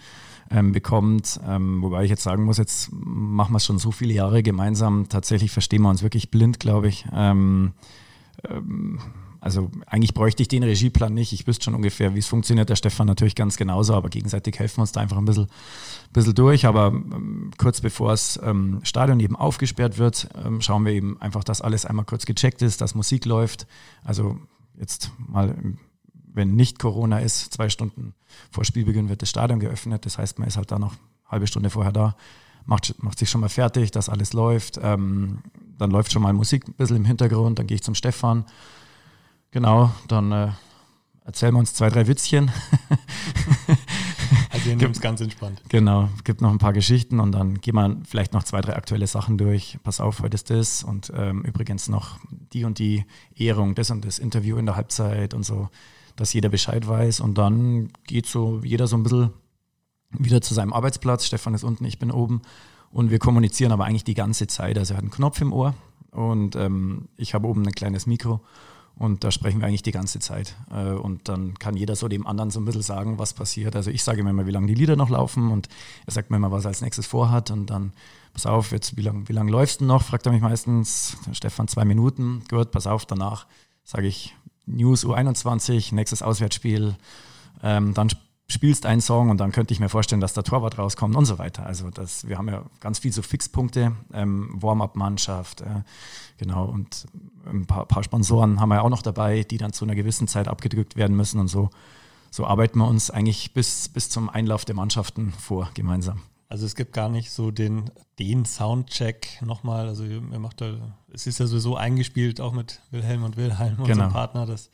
[0.51, 1.39] ähm, bekommt.
[1.47, 5.07] Ähm, wobei ich jetzt sagen muss, jetzt machen wir es schon so viele Jahre gemeinsam.
[5.09, 7.05] Tatsächlich verstehen wir uns wirklich blind, glaube ich.
[7.13, 7.73] Ähm,
[8.47, 8.99] ähm,
[9.41, 11.31] also eigentlich bräuchte ich den Regieplan nicht.
[11.31, 12.69] Ich wüsste schon ungefähr, wie es funktioniert.
[12.69, 15.47] Der Stefan natürlich ganz genauso, aber gegenseitig helfen wir uns da einfach ein bisschen,
[16.11, 16.65] bisschen durch.
[16.65, 21.43] Aber ähm, kurz bevor das ähm, Stadion eben aufgesperrt wird, ähm, schauen wir eben einfach,
[21.43, 23.65] dass alles einmal kurz gecheckt ist, dass Musik läuft.
[24.03, 24.37] Also
[24.77, 25.55] jetzt mal,
[26.39, 28.15] wenn nicht Corona ist, zwei Stunden
[28.49, 30.05] vor Spielbeginn wird das Stadion geöffnet.
[30.05, 32.15] Das heißt, man ist halt da noch eine halbe Stunde vorher da,
[32.65, 34.79] macht, macht sich schon mal fertig, dass alles läuft.
[34.81, 35.39] Ähm,
[35.77, 38.45] dann läuft schon mal Musik ein bisschen im Hintergrund, dann gehe ich zum Stefan
[39.51, 40.49] Genau, dann äh,
[41.25, 42.51] erzählen wir uns zwei, drei Witzchen.
[44.51, 45.63] also nehmt es ganz entspannt.
[45.69, 49.07] Genau, gibt noch ein paar Geschichten und dann gehen wir vielleicht noch zwei, drei aktuelle
[49.07, 49.79] Sachen durch.
[49.81, 52.19] Pass auf, heute ist das und ähm, übrigens noch
[52.53, 55.69] die und die Ehrung, das und das Interview in der Halbzeit und so,
[56.19, 59.29] dass jeder Bescheid weiß und dann geht so jeder so ein bisschen
[60.11, 61.25] wieder zu seinem Arbeitsplatz.
[61.25, 62.41] Stefan ist unten, ich bin oben
[62.91, 64.77] und wir kommunizieren aber eigentlich die ganze Zeit.
[64.77, 65.75] Also er hat einen Knopf im Ohr
[66.11, 68.41] und ähm, ich habe oben ein kleines Mikro
[68.95, 70.57] und da sprechen wir eigentlich die ganze Zeit.
[70.71, 73.77] Äh, und dann kann jeder so dem anderen so ein bisschen sagen, was passiert.
[73.77, 75.69] Also ich sage mir immer, wie lange die Lieder noch laufen und
[76.05, 77.49] er sagt mir immer, was er als nächstes vorhat.
[77.49, 77.93] Und dann,
[78.33, 80.03] pass auf, jetzt, wie lange wie lang läufst du noch?
[80.03, 82.43] Fragt er mich meistens, Stefan, zwei Minuten.
[82.49, 83.47] Gut, pass auf, danach
[83.85, 84.35] sage ich
[84.69, 86.95] News U21, nächstes Auswärtsspiel.
[87.63, 88.09] Ähm, dann
[88.47, 91.37] spielst einen Song und dann könnte ich mir vorstellen, dass der Torwart rauskommt und so
[91.37, 91.65] weiter.
[91.65, 95.83] Also das, wir haben ja ganz viel so Fixpunkte, ähm, Warm-up-Mannschaft, äh,
[96.37, 97.05] genau, und
[97.45, 100.27] ein paar, paar, Sponsoren haben wir ja auch noch dabei, die dann zu einer gewissen
[100.27, 101.69] Zeit abgedrückt werden müssen und so.
[102.31, 106.21] So arbeiten wir uns eigentlich bis, bis zum Einlauf der Mannschaften vor, gemeinsam.
[106.49, 109.87] Also es gibt gar nicht so den, den Soundcheck nochmal.
[109.87, 113.89] Also ihr macht da, es ist ja sowieso eingespielt, auch mit Wilhelm und Wilhelm, genau.
[113.89, 114.71] unserem Partner, dass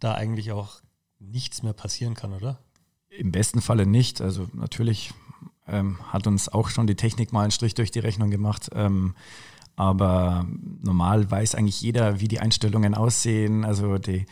[0.00, 0.80] da eigentlich auch
[1.20, 2.58] nichts mehr passieren kann, oder?
[3.08, 4.20] Im besten Falle nicht.
[4.20, 5.14] Also natürlich
[5.68, 8.70] ähm, hat uns auch schon die Technik mal einen Strich durch die Rechnung gemacht.
[8.74, 9.14] Ähm,
[9.76, 10.44] aber
[10.82, 13.64] normal weiß eigentlich jeder, wie die Einstellungen aussehen.
[13.64, 14.26] Also die,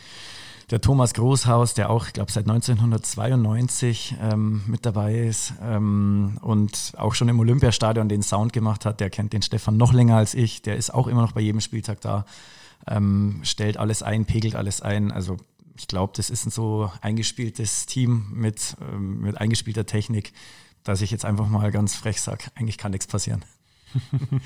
[0.71, 6.93] der Thomas Großhaus, der auch, ich glaube, seit 1992 ähm, mit dabei ist ähm, und
[6.97, 10.35] auch schon im Olympiastadion den Sound gemacht hat, der kennt den Stefan noch länger als
[10.35, 10.63] ich.
[10.63, 12.25] Der ist auch immer noch bei jedem Spieltag da,
[12.87, 15.11] ähm, stellt alles ein, pegelt alles ein.
[15.11, 15.39] Also
[15.77, 20.33] ich glaube, das ist ein so eingespieltes Team mit, ähm, mit eingespielter Technik,
[20.85, 23.45] dass ich jetzt einfach mal ganz frech sage, eigentlich kann nichts passieren.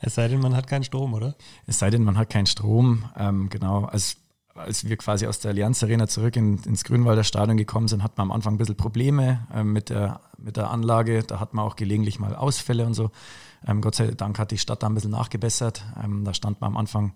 [0.00, 1.34] es sei denn, man hat keinen Strom, oder?
[1.66, 3.04] Es sei denn, man hat keinen Strom.
[3.16, 4.18] Ähm, genau, als,
[4.54, 8.16] als wir quasi aus der Allianz Arena zurück in, ins Grünwalder Stadion gekommen sind, hat
[8.16, 11.22] man am Anfang ein bisschen Probleme ähm, mit, der, mit der Anlage.
[11.24, 13.10] Da hat man auch gelegentlich mal Ausfälle und so.
[13.66, 15.84] Ähm, Gott sei Dank hat die Stadt da ein bisschen nachgebessert.
[16.02, 17.12] Ähm, da stand man am Anfang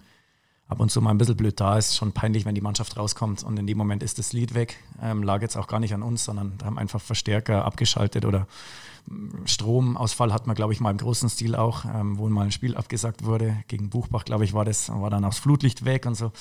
[0.67, 1.79] ab und zu mal ein bisschen blöd da.
[1.79, 4.77] Ist schon peinlich, wenn die Mannschaft rauskommt und in dem Moment ist das Lied weg.
[5.03, 8.47] Ähm, lag jetzt auch gar nicht an uns, sondern da haben einfach Verstärker abgeschaltet oder
[9.45, 12.77] Stromausfall hat man, glaube ich, mal im großen Stil auch, ähm, wo mal ein Spiel
[12.77, 13.57] abgesagt wurde.
[13.69, 16.33] Gegen Buchbach, glaube ich, war das, war dann aufs Flutlicht weg und so.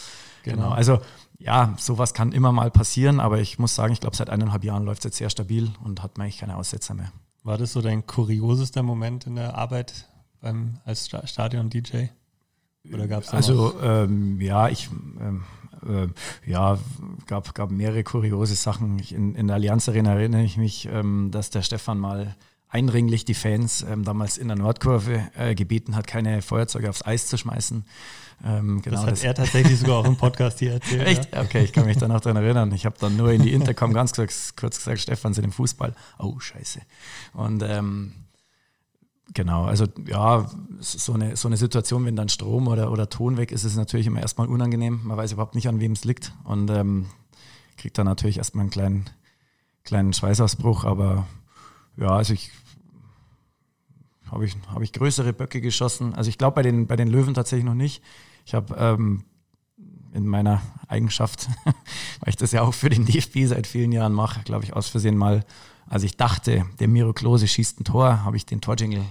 [0.44, 0.64] Genau.
[0.64, 0.70] genau.
[0.72, 1.00] Also
[1.40, 4.84] ja, sowas kann immer mal passieren, aber ich muss sagen, ich glaube, seit eineinhalb Jahren
[4.84, 7.12] läuft es jetzt sehr stabil und hat man eigentlich keine Aussetzer mehr.
[7.44, 10.10] War das so dein kuriosester Moment in der Arbeit
[10.42, 12.08] beim, als Stadion-DJ?
[12.94, 15.44] Oder gab es Also ähm, ja, ich ähm,
[15.86, 16.08] äh,
[16.50, 16.78] ja,
[17.28, 19.00] gab, gab mehrere kuriose Sachen.
[19.00, 22.36] Ich, in, in der Allianz Arena erinnere ich mich, ähm, dass der Stefan mal
[22.70, 27.28] eindringlich die Fans ähm, damals in der Nordkurve äh, gebeten hat, keine Feuerzeuge aufs Eis
[27.28, 27.86] zu schmeißen.
[28.46, 29.24] Ähm, genau das hat das.
[29.24, 31.08] er tatsächlich sogar auch im Podcast hier erzählt.
[31.08, 31.34] Echt?
[31.34, 31.42] Ja?
[31.42, 32.72] Okay, ich kann mich da noch daran erinnern.
[32.74, 35.96] Ich habe dann nur in die Intercom ganz kurz, kurz gesagt, Stefan sind im Fußball.
[36.20, 36.82] Oh, scheiße.
[37.34, 38.14] Und ähm,
[39.34, 40.50] genau, also ja,
[40.80, 44.06] so eine, so eine Situation, wenn dann Strom oder, oder Ton weg ist, ist natürlich
[44.06, 45.02] immer erstmal unangenehm.
[45.04, 46.34] Man weiß überhaupt nicht, an wem es liegt.
[46.44, 47.08] Und ähm,
[47.78, 49.06] kriegt dann natürlich erstmal einen kleinen,
[49.84, 50.84] kleinen Schweißausbruch.
[50.84, 51.26] Aber
[51.98, 52.52] ja, also ich
[54.32, 56.14] habe ich, hab ich größere Böcke geschossen.
[56.14, 58.04] Also ich glaube bei den, bei den Löwen tatsächlich noch nicht.
[58.46, 59.24] Ich habe ähm,
[60.14, 64.42] in meiner Eigenschaft, weil ich das ja auch für den DFB seit vielen Jahren mache,
[64.44, 65.46] glaube ich, aus Versehen mal,
[65.88, 69.06] als ich dachte, der Miro Klose schießt ein Tor, habe ich den Torjingle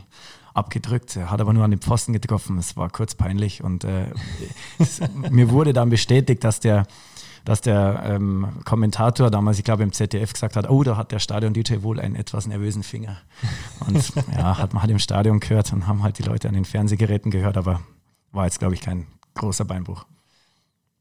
[0.53, 1.17] abgedrückt.
[1.17, 2.59] Hat aber nur an den Pfosten getroffen.
[2.59, 4.11] Es war kurz peinlich und äh,
[4.79, 6.87] es, mir wurde dann bestätigt, dass der
[7.47, 11.21] dass der ähm, Kommentator damals, ich glaube im ZDF, gesagt hat, oh, da hat der
[11.21, 13.19] Stadion-DJ wohl einen etwas nervösen Finger.
[13.87, 16.65] Und ja, hat man halt im Stadion gehört und haben halt die Leute an den
[16.65, 17.81] Fernsehgeräten gehört, aber
[18.33, 20.07] war jetzt, glaube ich, kein großer Beinbruch.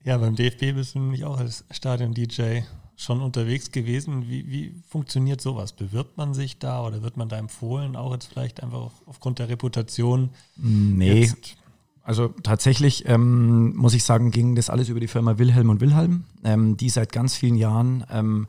[0.04, 2.62] Ja, beim DFB bist du nämlich auch als Stadion-DJ
[2.96, 4.30] schon unterwegs gewesen.
[4.30, 5.74] Wie, wie, funktioniert sowas?
[5.74, 9.50] Bewirbt man sich da oder wird man da empfohlen, auch jetzt vielleicht einfach aufgrund der
[9.50, 10.30] Reputation?
[10.58, 11.58] Nee, jetzt
[12.06, 16.26] also tatsächlich ähm, muss ich sagen, ging das alles über die Firma Wilhelm und Wilhelm,
[16.44, 18.48] ähm, die seit ganz vielen Jahren ähm,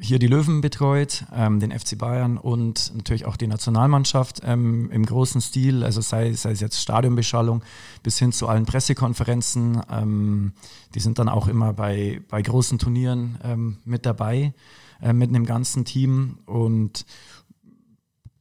[0.00, 5.04] hier die Löwen betreut, ähm, den FC Bayern und natürlich auch die Nationalmannschaft ähm, im
[5.04, 7.62] großen Stil, also sei, sei, es jetzt Stadionbeschallung
[8.02, 9.82] bis hin zu allen Pressekonferenzen.
[9.90, 10.52] Ähm,
[10.94, 14.54] die sind dann auch immer bei, bei großen Turnieren mit dabei,
[15.02, 17.04] äh, mit einem ganzen Team und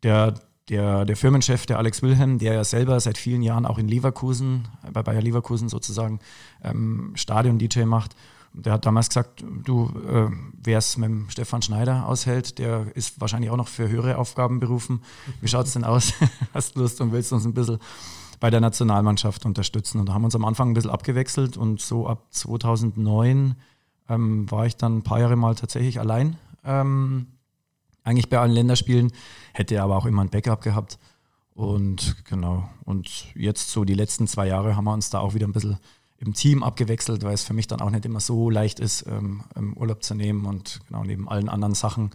[0.03, 0.35] der
[0.71, 4.69] der, der Firmenchef, der Alex Wilhelm, der ja selber seit vielen Jahren auch in Leverkusen,
[4.93, 6.19] bei Bayer Leverkusen sozusagen,
[6.63, 8.15] ähm, Stadion-DJ macht,
[8.53, 10.29] der hat damals gesagt, du, äh,
[10.63, 14.59] wer es mit dem Stefan Schneider aushält, der ist wahrscheinlich auch noch für höhere Aufgaben
[14.59, 15.01] berufen.
[15.41, 16.13] Wie schaut es denn aus?
[16.53, 17.79] Hast Lust und willst uns ein bisschen
[18.39, 19.99] bei der Nationalmannschaft unterstützen?
[19.99, 23.55] Und da haben wir uns am Anfang ein bisschen abgewechselt und so ab 2009
[24.07, 27.27] ähm, war ich dann ein paar Jahre mal tatsächlich allein ähm,
[28.03, 29.11] eigentlich bei allen Länderspielen,
[29.53, 30.97] hätte aber auch immer ein Backup gehabt.
[31.53, 35.47] Und genau, und jetzt so die letzten zwei Jahre haben wir uns da auch wieder
[35.47, 35.77] ein bisschen
[36.17, 39.43] im Team abgewechselt, weil es für mich dann auch nicht immer so leicht ist, ähm,
[39.75, 40.45] Urlaub zu nehmen.
[40.45, 42.11] Und genau neben allen anderen Sachen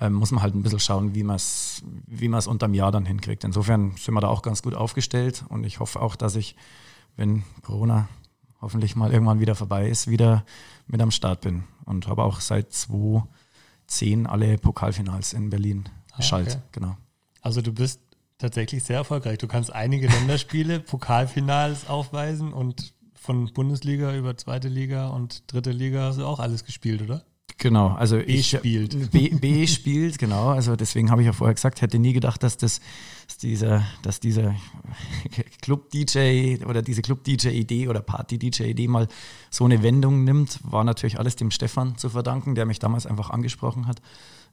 [0.00, 3.04] ähm, muss man halt ein bisschen schauen, wie man es wie man's unterm Jahr dann
[3.04, 3.44] hinkriegt.
[3.44, 6.56] Insofern sind wir da auch ganz gut aufgestellt und ich hoffe auch, dass ich,
[7.16, 8.08] wenn Corona
[8.60, 10.44] hoffentlich mal irgendwann wieder vorbei ist, wieder
[10.86, 11.64] mit am Start bin.
[11.84, 13.24] Und habe auch seit zwei
[13.92, 16.48] zehn alle Pokalfinals in Berlin ah, schalt.
[16.48, 16.60] Okay.
[16.72, 16.96] Genau.
[17.40, 18.00] Also du bist
[18.38, 19.38] tatsächlich sehr erfolgreich.
[19.38, 26.06] Du kannst einige Länderspiele, Pokalfinals aufweisen und von Bundesliga über zweite Liga und dritte Liga
[26.06, 27.24] hast du auch alles gespielt, oder?
[27.62, 29.12] Genau, also B ich spielt.
[29.12, 30.48] B, B spielt, genau.
[30.48, 32.80] Also deswegen habe ich ja vorher gesagt, hätte nie gedacht, dass das,
[33.28, 34.56] dass dieser, dass dieser
[35.62, 39.06] Club-DJ oder diese Club-DJ-Idee oder Party-DJ-Idee mal
[39.48, 43.30] so eine Wendung nimmt, war natürlich alles dem Stefan zu verdanken, der mich damals einfach
[43.30, 44.02] angesprochen hat.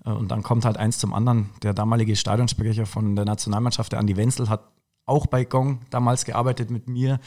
[0.05, 1.49] Äh, und dann kommt halt eins zum anderen.
[1.63, 4.69] Der damalige Stadionsprecher von der Nationalmannschaft, der Andi Wenzel, hat
[5.07, 7.19] auch bei Gong damals gearbeitet mit mir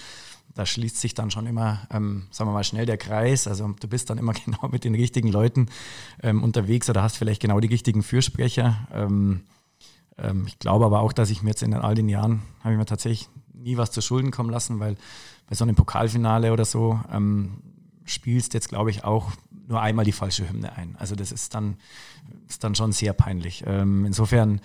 [0.54, 3.46] da schließt sich dann schon immer, ähm, sagen wir mal, schnell der Kreis.
[3.46, 5.68] Also du bist dann immer genau mit den richtigen Leuten
[6.22, 8.88] ähm, unterwegs oder hast vielleicht genau die richtigen Fürsprecher.
[8.92, 9.42] Ähm,
[10.18, 12.78] ähm ich glaube aber auch, dass ich mir jetzt in all den Jahren, habe ich
[12.78, 14.96] mir tatsächlich nie was zu Schulden kommen lassen, weil
[15.48, 17.62] bei so einem Pokalfinale oder so ähm,
[18.04, 19.32] spielst jetzt, glaube ich, auch
[19.68, 20.96] nur einmal die falsche Hymne ein.
[20.98, 21.76] Also das ist dann,
[22.48, 23.64] ist dann schon sehr peinlich.
[23.66, 24.60] Ähm, insofern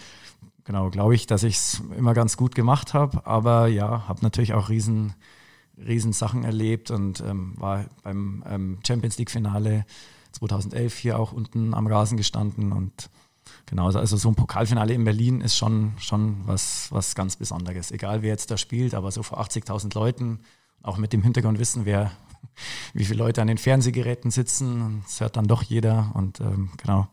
[0.64, 3.26] genau, glaube ich, dass ich es immer ganz gut gemacht habe.
[3.26, 5.14] Aber ja, habe natürlich auch riesen
[5.86, 9.86] Riesensachen erlebt und ähm, war beim ähm, Champions League-Finale
[10.32, 13.10] 2011 hier auch unten am Rasen gestanden und
[13.66, 14.00] genauso.
[14.00, 17.92] Also so ein Pokalfinale in Berlin ist schon, schon was, was ganz Besonderes.
[17.92, 20.40] Egal wer jetzt da spielt, aber so vor 80.000 Leuten,
[20.82, 22.12] auch mit dem Hintergrund wissen, wer,
[22.94, 25.02] wie viele Leute an den Fernsehgeräten sitzen.
[25.04, 27.08] Das hört dann doch jeder und ähm, genau,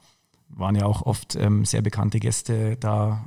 [0.49, 3.27] waren ja auch oft ähm, sehr bekannte Gäste da.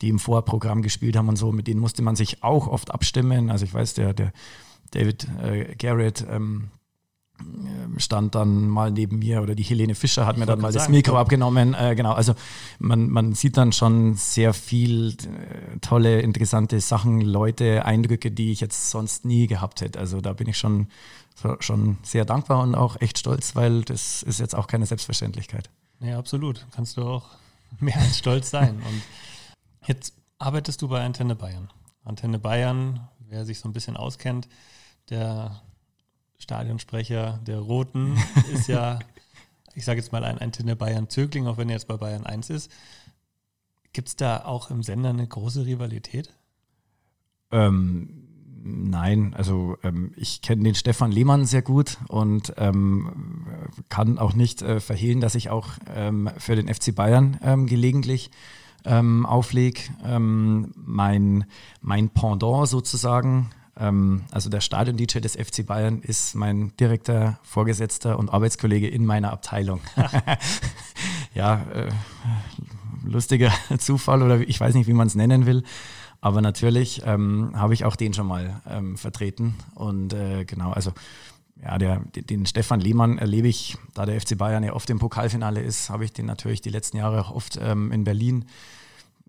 [0.00, 3.50] Die im Vorprogramm gespielt haben und so, mit denen musste man sich auch oft abstimmen.
[3.50, 4.32] Also ich weiß, der, der
[4.90, 6.70] David äh, Garrett ähm,
[7.40, 10.72] ähm stand dann mal neben mir oder die Helene Fischer hat ich mir dann mal
[10.72, 11.74] das Mikro abgenommen.
[11.74, 12.34] Äh, genau, also
[12.78, 18.60] man, man sieht dann schon sehr viel äh, tolle, interessante Sachen, Leute, Eindrücke, die ich
[18.60, 19.98] jetzt sonst nie gehabt hätte.
[19.98, 20.88] Also da bin ich schon,
[21.60, 25.70] schon sehr dankbar und auch echt stolz, weil das ist jetzt auch keine Selbstverständlichkeit.
[26.00, 26.66] Ja, absolut.
[26.74, 27.26] Kannst du auch
[27.80, 28.76] mehr als stolz sein.
[28.76, 29.02] Und
[29.86, 31.70] Jetzt arbeitest du bei Antenne Bayern.
[32.04, 34.48] Antenne Bayern, wer sich so ein bisschen auskennt,
[35.10, 35.62] der
[36.38, 38.16] Stadionsprecher der Roten
[38.52, 38.98] ist ja,
[39.74, 42.50] ich sage jetzt mal ein Antenne Bayern Zögling, auch wenn er jetzt bei Bayern 1
[42.50, 42.70] ist.
[43.92, 46.32] Gibt es da auch im Sender eine große Rivalität?
[47.52, 48.24] Ähm,
[48.66, 53.36] Nein, also ähm, ich kenne den Stefan Lehmann sehr gut und ähm,
[53.90, 58.30] kann auch nicht äh, verhehlen, dass ich auch ähm, für den FC Bayern ähm, gelegentlich
[58.84, 59.80] ähm, auflege.
[60.04, 61.44] Ähm, mein,
[61.80, 68.86] mein Pendant sozusagen, also der Stadion-DJ des FC Bayern ist mein direkter Vorgesetzter und Arbeitskollege
[68.86, 69.80] in meiner Abteilung.
[71.34, 71.90] ja, äh,
[73.04, 75.62] lustiger Zufall oder ich weiß nicht, wie man es nennen will.
[76.20, 79.56] Aber natürlich ähm, habe ich auch den schon mal ähm, vertreten.
[79.74, 80.92] Und äh, genau, also
[81.64, 85.60] ja, der, den Stefan Lehmann erlebe ich, da der FC Bayern ja oft im Pokalfinale
[85.60, 88.44] ist, habe ich den natürlich die letzten Jahre oft ähm, in Berlin,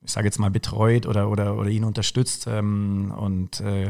[0.03, 2.47] ich sage jetzt mal, betreut oder, oder, oder ihn unterstützt.
[2.47, 3.89] Ähm, und äh,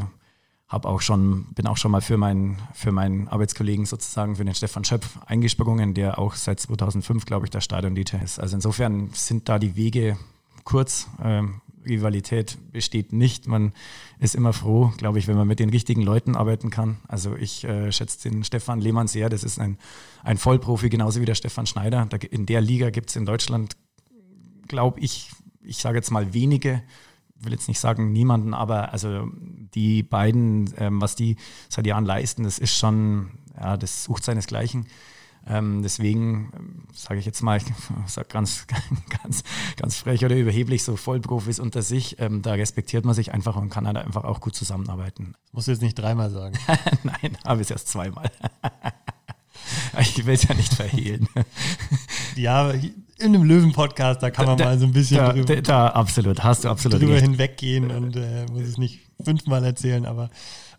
[0.68, 4.56] habe auch schon, bin auch schon mal für meinen, für meinen Arbeitskollegen sozusagen, für den
[4.56, 8.40] Stefan Schöpf eingesprungen, der auch seit 2005, glaube ich, der Stadion-DJ ist.
[8.40, 10.18] Also insofern sind da die Wege
[10.64, 11.08] kurz.
[11.24, 13.48] Ähm, Rivalität besteht nicht.
[13.48, 13.74] Man
[14.20, 16.98] ist immer froh, glaube ich, wenn man mit den richtigen Leuten arbeiten kann.
[17.08, 19.30] Also ich äh, schätze den Stefan Lehmann sehr.
[19.30, 19.78] Das ist ein,
[20.24, 22.06] ein Vollprofi, genauso wie der Stefan Schneider.
[22.10, 23.76] Da, in der Liga gibt es in Deutschland,
[24.68, 26.84] glaube ich, ich sage jetzt mal wenige,
[27.38, 31.36] will jetzt nicht sagen niemanden, aber also die beiden, ähm, was die
[31.70, 34.88] seit Jahren leisten, das ist schon, ja, das sucht seinesgleichen.
[35.48, 37.60] Ähm, deswegen sage ich jetzt mal,
[38.08, 38.66] sag ganz,
[39.22, 39.44] ganz,
[39.78, 43.70] ganz frech oder überheblich, so Vollprofis unter sich, ähm, da respektiert man sich einfach und
[43.70, 45.36] kann da einfach auch gut zusammenarbeiten.
[45.52, 46.58] Musst du jetzt nicht dreimal sagen.
[47.04, 48.32] Nein, habe ich es erst zweimal.
[50.00, 51.28] ich will es ja nicht verhehlen.
[52.36, 55.88] ja, in einem Löwen-Podcast, da kann man da, mal so ein bisschen da, drüber, da,
[55.90, 60.30] absolut, hast du absolut drüber hinweggehen und äh, muss es nicht fünfmal erzählen, aber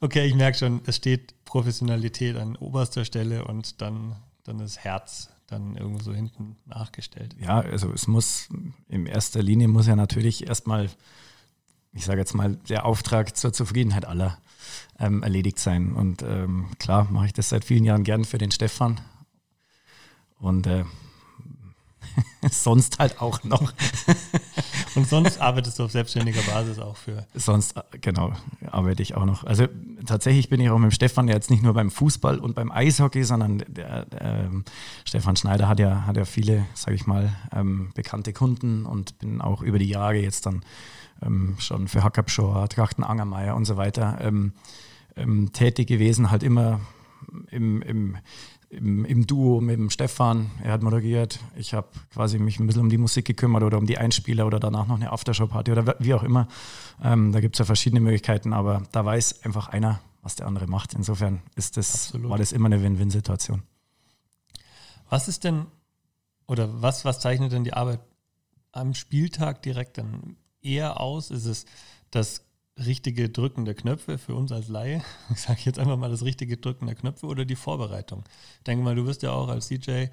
[0.01, 5.31] okay, ich merke schon, es steht Professionalität an oberster Stelle und dann dann das Herz
[5.47, 7.37] dann irgendwo so hinten nachgestellt.
[7.41, 8.49] Ja, also es muss
[8.89, 10.91] in erster Linie muss ja natürlich erstmal,
[11.93, 14.39] ich sage jetzt mal, der Auftrag zur Zufriedenheit aller
[14.99, 15.93] ähm, erledigt sein.
[15.93, 19.01] Und ähm, klar mache ich das seit vielen Jahren gern für den Stefan.
[20.39, 20.85] Und äh,
[22.51, 23.73] sonst halt auch noch.
[24.95, 27.27] Und sonst arbeitest du auf selbstständiger Basis auch für?
[27.35, 28.33] Sonst, äh, genau,
[28.71, 29.45] arbeite ich auch noch.
[29.45, 29.69] Also
[30.07, 33.25] tatsächlich bin ich auch mit dem Stefan jetzt nicht nur beim Fußball und beim Eishockey,
[33.25, 34.65] sondern der, der ähm,
[35.05, 39.41] Stefan Schneider hat ja, hat ja viele, sage ich mal, ähm, bekannte Kunden und bin
[39.41, 40.63] auch über die Jahre jetzt dann
[41.23, 44.53] ähm, schon für Hackabschor, Trachten Angermeier und so weiter ähm,
[45.17, 46.81] ähm, tätig gewesen, halt immer
[47.51, 48.17] im, im
[48.77, 50.51] im, im, Duo mit dem Stefan.
[50.63, 51.41] Er hat moderiert.
[51.57, 54.61] Ich habe quasi mich ein bisschen um die Musik gekümmert oder um die Einspieler oder
[54.61, 56.49] danach noch eine Aftershow-Party oder wie auch immer.
[57.03, 60.67] Ähm, da gibt es ja verschiedene Möglichkeiten, aber da weiß einfach einer, was der andere
[60.67, 60.95] macht.
[60.95, 63.63] Insofern ist das, war das immer eine Win-Win-Situation.
[65.09, 65.67] Was ist denn
[66.47, 68.01] oder was, was zeichnet denn die Arbeit
[68.73, 71.31] am Spieltag direkt dann eher aus?
[71.31, 71.67] Ist es
[72.11, 72.46] das
[72.85, 76.57] richtige Drücken der Knöpfe für uns als Laie, ich sage jetzt einfach mal das richtige
[76.57, 78.25] Drücken der Knöpfe oder die Vorbereitung.
[78.59, 80.07] Ich denke mal, du wirst ja auch als DJ,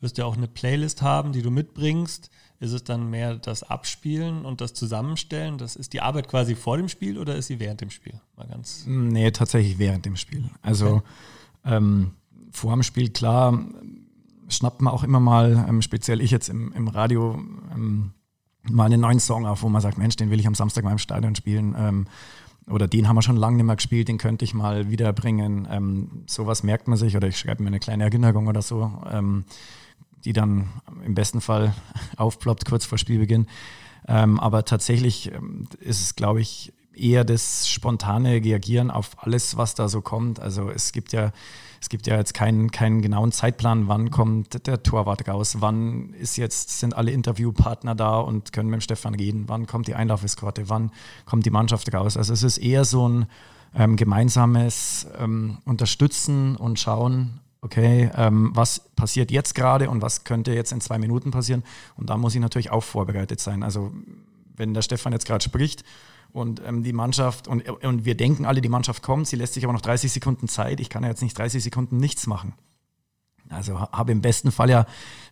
[0.00, 2.30] wirst ja auch eine Playlist haben, die du mitbringst.
[2.58, 5.56] Ist es dann mehr das Abspielen und das Zusammenstellen?
[5.56, 8.20] Das ist die Arbeit quasi vor dem Spiel oder ist sie während dem Spiel?
[8.36, 8.84] Mal ganz.
[8.86, 10.50] Nee, tatsächlich während dem Spiel.
[10.60, 11.02] Also okay.
[11.64, 12.12] ähm,
[12.50, 13.58] vor dem Spiel, klar,
[14.48, 17.42] schnappt man auch immer mal, ähm, speziell ich jetzt im, im Radio,
[17.72, 18.12] ähm,
[18.64, 20.92] mal einen neuen Song auf, wo man sagt, Mensch, den will ich am Samstag mal
[20.92, 21.74] im Stadion spielen.
[21.78, 22.06] Ähm,
[22.68, 25.66] oder den haben wir schon lange nicht mehr gespielt, den könnte ich mal wiederbringen.
[25.70, 29.44] Ähm, sowas merkt man sich oder ich schreibe mir eine kleine Erinnerung oder so, ähm,
[30.24, 30.68] die dann
[31.04, 31.74] im besten Fall
[32.16, 33.46] aufploppt kurz vor Spielbeginn.
[34.06, 39.74] Ähm, aber tatsächlich ähm, ist es, glaube ich, eher das spontane Reagieren auf alles, was
[39.74, 40.40] da so kommt.
[40.40, 41.32] Also es gibt ja
[41.80, 46.36] es gibt ja jetzt keinen, keinen genauen Zeitplan, wann kommt der Torwart raus, wann ist
[46.36, 50.90] jetzt, sind alle Interviewpartner da und können mit Stefan reden, wann kommt die Einlaufeskorte, wann
[51.24, 52.18] kommt die Mannschaft raus.
[52.18, 53.26] Also es ist eher so ein
[53.74, 60.52] ähm, gemeinsames ähm, Unterstützen und Schauen, okay, ähm, was passiert jetzt gerade und was könnte
[60.52, 61.62] jetzt in zwei Minuten passieren.
[61.96, 63.62] Und da muss ich natürlich auch vorbereitet sein.
[63.62, 63.90] Also
[64.54, 65.84] wenn der Stefan jetzt gerade spricht
[66.32, 69.64] und ähm, die Mannschaft, und, und wir denken alle, die Mannschaft kommt, sie lässt sich
[69.64, 70.80] aber noch 30 Sekunden Zeit.
[70.80, 72.54] Ich kann ja jetzt nicht 30 Sekunden nichts machen.
[73.50, 74.86] Also habe im besten Fall ja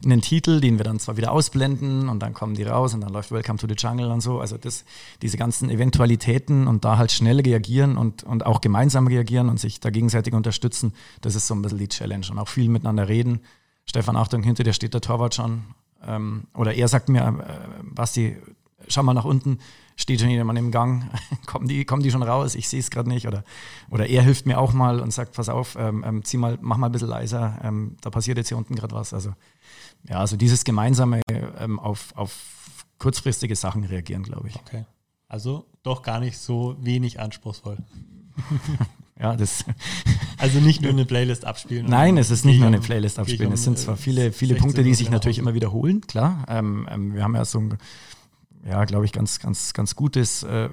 [0.04, 3.12] einen Titel, den wir dann zwar wieder ausblenden und dann kommen die raus und dann
[3.12, 4.40] läuft Welcome to the Jungle und so.
[4.40, 4.84] Also das,
[5.22, 9.78] diese ganzen Eventualitäten und da halt schnell reagieren und, und auch gemeinsam reagieren und sich
[9.78, 13.40] da gegenseitig unterstützen, das ist so ein bisschen die Challenge und auch viel miteinander reden.
[13.84, 15.62] Stefan, Achtung, hinter dir steht der Torwart schon.
[16.04, 18.36] Ähm, oder er sagt mir, äh, Basti,
[18.88, 19.58] schau mal nach unten,
[19.98, 21.10] steht schon jemand im Gang,
[21.46, 23.26] kommen die, kommen die schon raus, ich sehe es gerade nicht.
[23.26, 23.44] Oder,
[23.90, 26.78] oder er hilft mir auch mal und sagt, pass auf, ähm, ähm, zieh mal, mach
[26.78, 29.12] mal ein bisschen leiser, ähm, da passiert jetzt hier unten gerade was.
[29.12, 29.34] Also
[30.08, 32.32] ja, also dieses gemeinsame ähm, auf, auf
[32.98, 34.56] kurzfristige Sachen reagieren, glaube ich.
[34.56, 34.84] Okay.
[35.26, 37.78] Also doch gar nicht so wenig anspruchsvoll.
[39.20, 39.64] ja, das.
[40.40, 41.86] Also nicht nur eine Playlist abspielen.
[41.86, 43.50] Nein, es ist nicht nur eine Playlist abspielen.
[43.50, 46.44] es sind zwar viele, viele Punkte, die sich natürlich immer wiederholen, klar.
[46.46, 47.76] Ähm, ähm, wir haben ja so ein,
[48.68, 50.68] ja, glaube ich, ganz, ganz, ganz gutes, äh,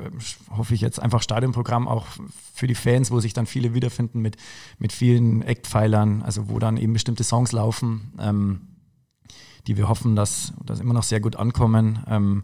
[0.49, 2.05] hoffe ich jetzt einfach Stadionprogramm auch
[2.53, 4.35] für die Fans, wo sich dann viele wiederfinden mit,
[4.79, 8.61] mit vielen Eckpfeilern, also wo dann eben bestimmte Songs laufen, ähm,
[9.67, 12.03] die wir hoffen, dass, dass immer noch sehr gut ankommen.
[12.07, 12.43] Ähm,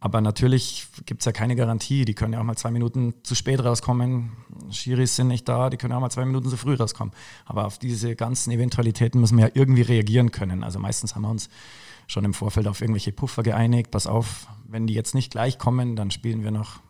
[0.00, 2.04] aber natürlich gibt es ja keine Garantie.
[2.04, 4.32] Die können ja auch mal zwei Minuten zu spät rauskommen.
[4.70, 7.12] Schiris sind nicht da, die können auch mal zwei Minuten zu früh rauskommen.
[7.46, 10.62] Aber auf diese ganzen Eventualitäten müssen wir ja irgendwie reagieren können.
[10.62, 11.48] Also meistens haben wir uns
[12.08, 13.92] schon im Vorfeld auf irgendwelche Puffer geeinigt.
[13.92, 16.80] Pass auf, wenn die jetzt nicht gleich kommen, dann spielen wir noch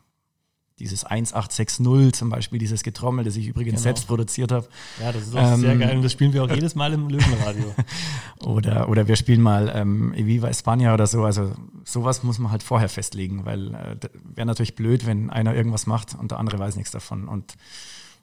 [0.78, 3.82] dieses 1860 zum Beispiel, dieses Getrommel, das ich übrigens genau.
[3.82, 4.68] selbst produziert habe.
[5.00, 7.08] Ja, das ist auch ähm, sehr geil und das spielen wir auch jedes Mal im
[7.08, 7.74] Löwenradio.
[8.40, 11.24] oder, oder wir spielen mal ähm, Eviva España oder so.
[11.24, 11.52] Also
[11.84, 16.14] sowas muss man halt vorher festlegen, weil äh, wäre natürlich blöd, wenn einer irgendwas macht
[16.14, 17.26] und der andere weiß nichts davon.
[17.26, 17.54] Und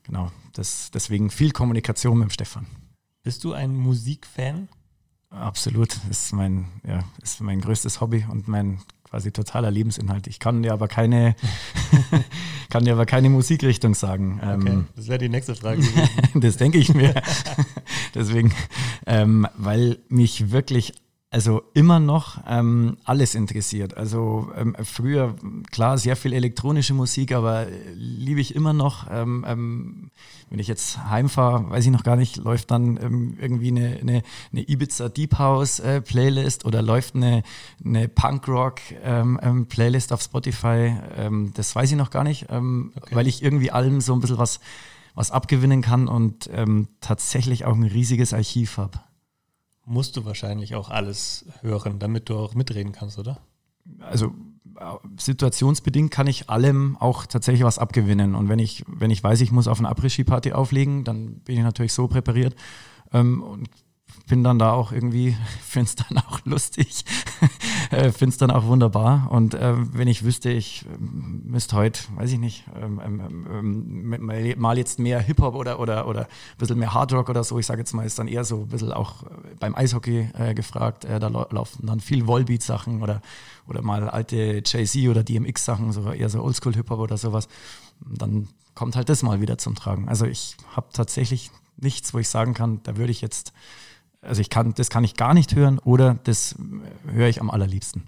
[0.03, 2.67] genau, das, deswegen viel Kommunikation mit dem Stefan.
[3.23, 4.69] Bist du ein Musikfan?
[5.29, 10.27] Absolut, das ist mein, ja, ist mein größtes Hobby und mein quasi totaler Lebensinhalt.
[10.27, 11.35] Ich kann dir aber keine,
[12.69, 14.39] kann dir aber keine Musikrichtung sagen.
[14.41, 15.81] Okay, ähm, das wäre die nächste Frage.
[16.35, 17.13] das denke ich mir.
[18.15, 18.53] Deswegen,
[19.05, 20.93] ähm, weil mich wirklich
[21.29, 23.97] also immer noch ähm, alles interessiert.
[23.97, 25.35] Also ähm, früher,
[25.71, 29.07] klar, sehr viel elektronische Musik, aber liebe ich immer noch.
[29.11, 30.11] Ähm, ähm
[30.49, 34.23] wenn ich jetzt heimfahre, weiß ich noch gar nicht, läuft dann ähm, irgendwie eine, eine,
[34.51, 37.43] eine, Ibiza Deep House äh, Playlist oder läuft eine,
[37.83, 40.95] eine Punkrock ähm, Playlist auf Spotify.
[41.53, 42.91] das weiß ich noch gar nicht, okay.
[43.11, 44.59] weil ich irgendwie allem so ein bisschen was,
[45.13, 46.49] was abgewinnen kann und
[47.01, 48.99] tatsächlich auch ein riesiges Archiv habe
[49.85, 53.39] musst du wahrscheinlich auch alles hören, damit du auch mitreden kannst, oder?
[53.99, 54.33] Also
[55.17, 58.35] situationsbedingt kann ich allem auch tatsächlich was abgewinnen.
[58.35, 61.63] Und wenn ich, wenn ich weiß, ich muss auf eine Après-Ski-Party auflegen, dann bin ich
[61.63, 62.55] natürlich so präpariert
[63.13, 63.69] ähm, und
[64.27, 67.05] bin dann da auch irgendwie, finde es dann auch lustig,
[67.91, 69.29] äh, finde es dann auch wunderbar.
[69.31, 74.55] Und äh, wenn ich wüsste, ich äh, müsste heute, weiß ich nicht, ähm, ähm, ähm
[74.57, 77.81] mal jetzt mehr Hip-Hop oder, oder, oder ein bisschen mehr Hardrock oder so, ich sage
[77.81, 79.27] jetzt mal, ist dann eher so ein bisschen auch äh,
[79.59, 81.05] beim Eishockey äh, gefragt.
[81.05, 83.21] Äh, da laufen dann viel Wallbeat-Sachen oder,
[83.67, 87.47] oder mal alte Jay-Z oder DMX-Sachen, so eher so Oldschool-Hip-Hop oder sowas.
[88.01, 90.07] Dann kommt halt das mal wieder zum Tragen.
[90.07, 93.53] Also ich habe tatsächlich nichts, wo ich sagen kann, da würde ich jetzt
[94.25, 96.55] also ich kann, das kann ich gar nicht hören oder das
[97.07, 98.03] höre ich am allerliebsten.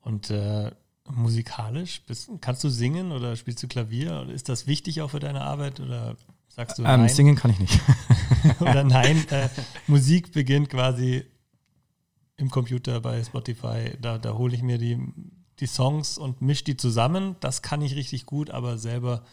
[0.00, 0.70] Und äh,
[1.10, 4.28] musikalisch, bist, kannst du singen oder spielst du Klavier?
[4.28, 6.16] Ist das wichtig auch für deine Arbeit oder
[6.48, 7.08] sagst du ähm, nein?
[7.08, 7.80] Singen kann ich nicht.
[8.60, 9.48] oder nein, äh,
[9.86, 11.24] Musik beginnt quasi
[12.36, 13.96] im Computer bei Spotify.
[14.00, 14.98] Da, da hole ich mir die,
[15.58, 17.36] die Songs und mische die zusammen.
[17.40, 19.24] Das kann ich richtig gut, aber selber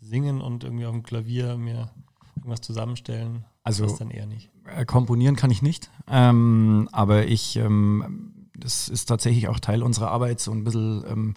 [0.00, 1.90] singen und irgendwie auf dem Klavier mir
[2.36, 4.50] irgendwas zusammenstellen, also, das dann eher nicht.
[4.74, 10.10] Äh, komponieren kann ich nicht, ähm, aber ich, ähm, das ist tatsächlich auch Teil unserer
[10.10, 11.34] Arbeit, so ein bisschen ähm,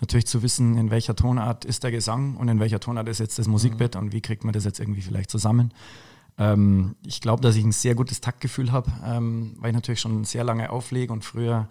[0.00, 3.38] natürlich zu wissen, in welcher Tonart ist der Gesang und in welcher Tonart ist jetzt
[3.38, 4.00] das Musikbett mhm.
[4.00, 5.72] und wie kriegt man das jetzt irgendwie vielleicht zusammen.
[6.38, 10.24] Ähm, ich glaube, dass ich ein sehr gutes Taktgefühl habe, ähm, weil ich natürlich schon
[10.24, 11.68] sehr lange auflege und früher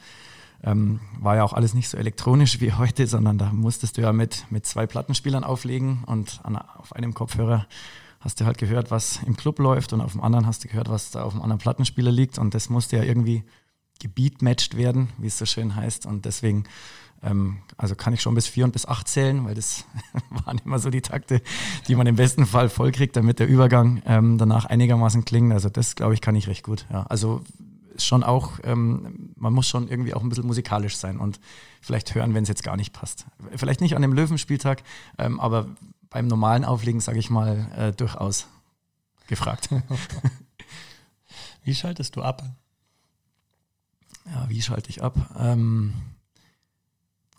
[0.63, 4.13] ähm, war ja auch alles nicht so elektronisch wie heute, sondern da musstest du ja
[4.13, 7.65] mit, mit zwei Plattenspielern auflegen und an, auf einem Kopfhörer
[8.21, 10.89] hast du halt gehört, was im Club läuft und auf dem anderen hast du gehört,
[10.89, 13.43] was da auf dem anderen Plattenspieler liegt und das musste ja irgendwie
[13.99, 16.63] gebeatmatcht werden, wie es so schön heißt und deswegen
[17.23, 19.85] ähm, also kann ich schon bis vier und bis acht zählen, weil das
[20.29, 21.41] waren immer so die Takte,
[21.87, 25.53] die man im besten Fall vollkriegt, damit der Übergang ähm, danach einigermaßen klingt.
[25.53, 26.85] Also das, glaube ich, kann ich recht gut.
[26.91, 27.03] Ja.
[27.03, 27.41] Also
[27.97, 31.39] schon auch, ähm, man muss schon irgendwie auch ein bisschen musikalisch sein und
[31.81, 33.25] vielleicht hören, wenn es jetzt gar nicht passt.
[33.55, 34.83] Vielleicht nicht an dem Löwenspieltag,
[35.17, 35.67] ähm, aber
[36.11, 38.47] beim normalen Auflegen, sage ich mal, äh, durchaus
[39.27, 39.69] gefragt.
[41.63, 42.43] wie schaltest du ab?
[44.25, 45.15] Ja, wie schalte ich ab?
[45.39, 45.93] Ähm,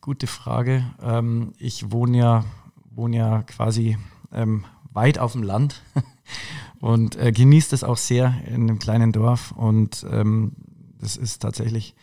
[0.01, 0.85] gute Frage.
[1.01, 2.45] Ähm, ich wohne ja,
[2.91, 3.99] wohne ja quasi
[4.33, 5.83] ähm, weit auf dem Land
[6.81, 9.53] und äh, genieße das auch sehr in einem kleinen Dorf.
[9.53, 10.53] Und ähm,
[10.99, 11.95] das ist tatsächlich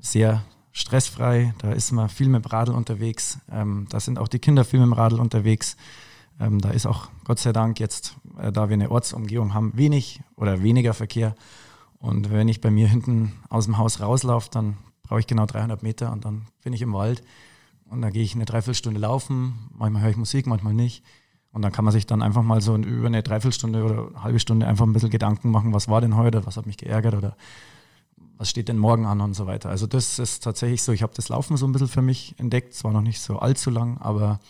[0.00, 4.38] sehr stressfrei, da ist man viel mit dem Radl unterwegs, ähm, da sind auch die
[4.38, 5.76] Kinder viel mit dem Radl unterwegs.
[6.38, 10.20] Ähm, da ist auch Gott sei Dank jetzt, äh, da wir eine Ortsumgehung haben, wenig
[10.36, 11.34] oder weniger Verkehr.
[11.98, 15.82] Und wenn ich bei mir hinten aus dem Haus rauslaufe, dann brauche ich genau 300
[15.82, 17.22] Meter und dann bin ich im Wald
[17.90, 19.68] und dann gehe ich eine Dreiviertelstunde laufen.
[19.76, 21.04] Manchmal höre ich Musik, manchmal nicht.
[21.52, 24.38] Und dann kann man sich dann einfach mal so über eine Dreiviertelstunde oder eine halbe
[24.38, 27.36] Stunde einfach ein bisschen Gedanken machen, was war denn heute, was hat mich geärgert oder
[28.40, 29.68] was steht denn morgen an und so weiter.
[29.68, 32.72] Also das ist tatsächlich so, ich habe das Laufen so ein bisschen für mich entdeckt,
[32.72, 34.40] zwar noch nicht so allzu lang, aber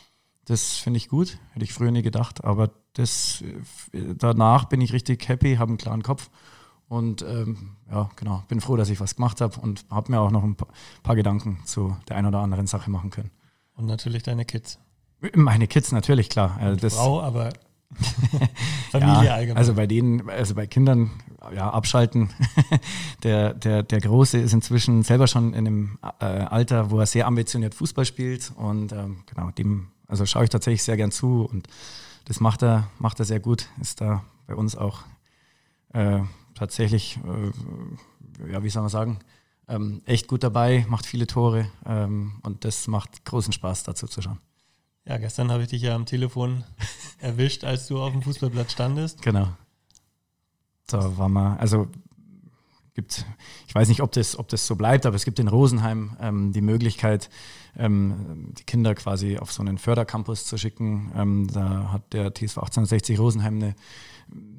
[0.45, 3.43] das finde ich gut, hätte ich früher nie gedacht, aber das,
[3.93, 6.31] äh, danach bin ich richtig happy, habe einen klaren Kopf
[6.87, 10.31] und ähm, ja, genau, bin froh, dass ich was gemacht habe und habe mir auch
[10.31, 10.55] noch ein
[11.03, 13.33] paar Gedanken zu der einen oder anderen Sache machen können.
[13.75, 14.79] Und natürlich deine Kids.
[15.35, 16.57] Meine Kids natürlich, klar.
[16.61, 17.53] Also das, Frau, aber
[18.91, 19.57] Familie ja, allgemein.
[19.57, 21.11] Also bei denen, also bei Kindern,
[21.55, 22.31] ja, abschalten.
[23.23, 27.27] der, der, der Große ist inzwischen selber schon in einem äh, Alter, wo er sehr
[27.27, 28.53] ambitioniert Fußball spielt.
[28.57, 31.69] Und ähm, genau, dem, also schaue ich tatsächlich sehr gern zu und
[32.27, 33.67] das macht er, macht er sehr gut.
[33.81, 35.01] Ist da bei uns auch
[35.93, 36.21] äh,
[36.55, 39.19] tatsächlich, äh, ja, wie soll man sagen,
[39.69, 44.21] ähm, echt gut dabei, macht viele Tore ähm, und das macht großen Spaß dazu zu
[44.23, 44.39] schauen.
[45.11, 46.63] Ja, gestern habe ich dich ja am Telefon
[47.19, 49.21] erwischt, als du auf dem Fußballplatz standest.
[49.23, 49.49] Genau.
[50.87, 51.89] Da war mal, also
[52.95, 53.27] gibt,
[53.67, 56.53] ich weiß nicht, ob das, ob das so bleibt, aber es gibt in Rosenheim ähm,
[56.53, 57.29] die Möglichkeit,
[57.77, 61.11] ähm, die Kinder quasi auf so einen Fördercampus zu schicken.
[61.17, 63.75] Ähm, da hat der TSV 1860 Rosenheim eine,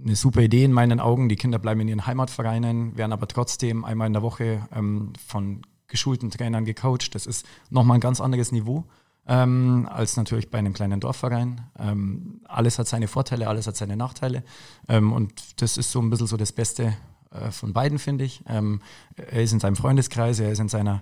[0.03, 1.29] eine super Idee in meinen Augen.
[1.29, 5.61] Die Kinder bleiben in ihren Heimatvereinen, werden aber trotzdem einmal in der Woche ähm, von
[5.87, 7.15] geschulten Trainern gecoacht.
[7.15, 8.85] Das ist nochmal ein ganz anderes Niveau
[9.31, 11.61] ähm, als natürlich bei einem kleinen Dorfverein.
[11.79, 14.43] Ähm, alles hat seine Vorteile, alles hat seine Nachteile.
[14.89, 16.97] Ähm, und das ist so ein bisschen so das Beste
[17.31, 18.43] äh, von beiden, finde ich.
[18.45, 18.81] Ähm,
[19.15, 21.01] er ist in seinem Freundeskreis, er ist in seiner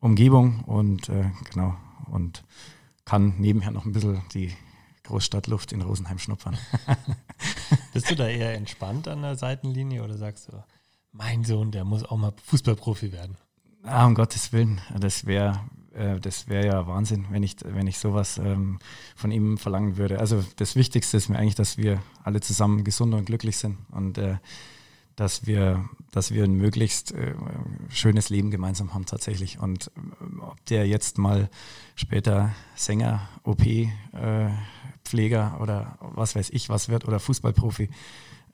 [0.00, 1.74] Umgebung und äh, genau
[2.10, 2.44] und
[3.06, 4.52] kann nebenher noch ein bisschen die
[5.04, 6.58] Großstadtluft in Rosenheim schnuppern.
[7.94, 10.62] Bist du da eher entspannt an der Seitenlinie oder sagst du,
[11.10, 13.38] mein Sohn, der muss auch mal Fußballprofi werden?
[13.82, 15.58] Ah, um Gottes Willen, das wäre
[15.94, 18.78] äh, das wäre ja Wahnsinn, wenn ich, wenn ich sowas ähm,
[19.16, 20.18] von ihm verlangen würde.
[20.20, 24.18] Also das Wichtigste ist mir eigentlich, dass wir alle zusammen gesund und glücklich sind und
[24.18, 24.36] äh,
[25.16, 27.34] dass wir, dass wir ein möglichst äh,
[27.90, 29.58] schönes Leben gemeinsam haben tatsächlich.
[29.58, 31.50] Und äh, ob der jetzt mal
[31.94, 33.88] später Sänger, OP, äh,
[35.04, 37.90] Pfleger oder was weiß ich was wird oder Fußballprofi,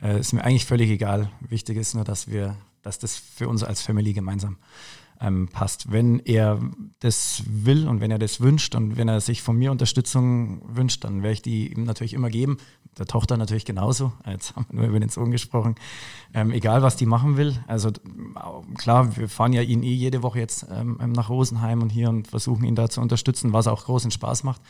[0.01, 1.28] ist mir eigentlich völlig egal.
[1.41, 4.57] Wichtig ist nur, dass wir, dass das für uns als Family gemeinsam
[5.21, 5.91] ähm, passt.
[5.91, 6.61] Wenn er
[7.01, 11.05] das will und wenn er das wünscht und wenn er sich von mir Unterstützung wünscht,
[11.05, 12.59] dann werde ich die ihm natürlich immer geben.
[12.99, 14.12] Der Tochter natürlich genauso.
[14.27, 15.75] Jetzt haben wir nur über den Sohn gesprochen.
[16.35, 17.59] Ähm, egal, was die machen will.
[17.66, 17.91] Also
[18.77, 22.09] klar, wir fahren ja ihn eh jede Woche jetzt ähm, ähm, nach Rosenheim und hier
[22.09, 24.62] und versuchen ihn da zu unterstützen, was auch großen Spaß macht.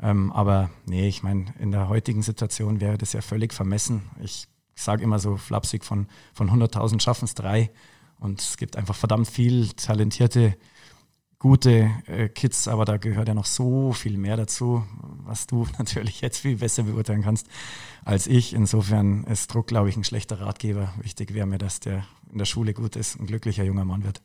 [0.00, 4.02] Ähm, aber nee, ich meine, in der heutigen Situation wäre das ja völlig vermessen.
[4.22, 7.70] Ich sage immer so flapsig, von, von 100.000 schaffen es drei.
[8.18, 10.56] Und es gibt einfach verdammt viel talentierte,
[11.38, 14.82] gute äh, Kids, aber da gehört ja noch so viel mehr dazu,
[15.24, 17.46] was du natürlich jetzt viel besser beurteilen kannst
[18.04, 18.54] als ich.
[18.54, 20.92] Insofern ist Druck, glaube ich, ein schlechter Ratgeber.
[21.02, 24.22] Wichtig wäre mir, dass der in der Schule gut ist, ein glücklicher junger Mann wird.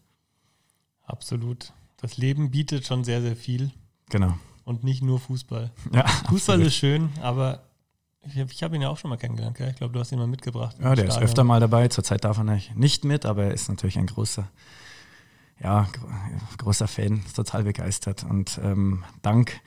[1.04, 1.74] Absolut.
[1.98, 3.72] Das Leben bietet schon sehr, sehr viel.
[4.10, 4.38] Genau.
[4.64, 5.72] Und nicht nur Fußball.
[5.92, 6.68] Ja, Fußball absolut.
[6.68, 7.68] ist schön, aber
[8.26, 9.70] ich, habe ihn ja auch schon mal kennengelernt, gell?
[9.70, 10.76] Ich glaube, du hast ihn mal mitgebracht.
[10.80, 11.17] Ja, der Stadion.
[11.17, 11.88] ist öfter mal dabei.
[11.88, 14.47] Zurzeit darf er nicht mit, aber er ist natürlich ein großer,
[15.61, 15.88] ja,
[16.57, 18.24] großer Fan, total begeistert.
[18.24, 19.61] Und ähm, dank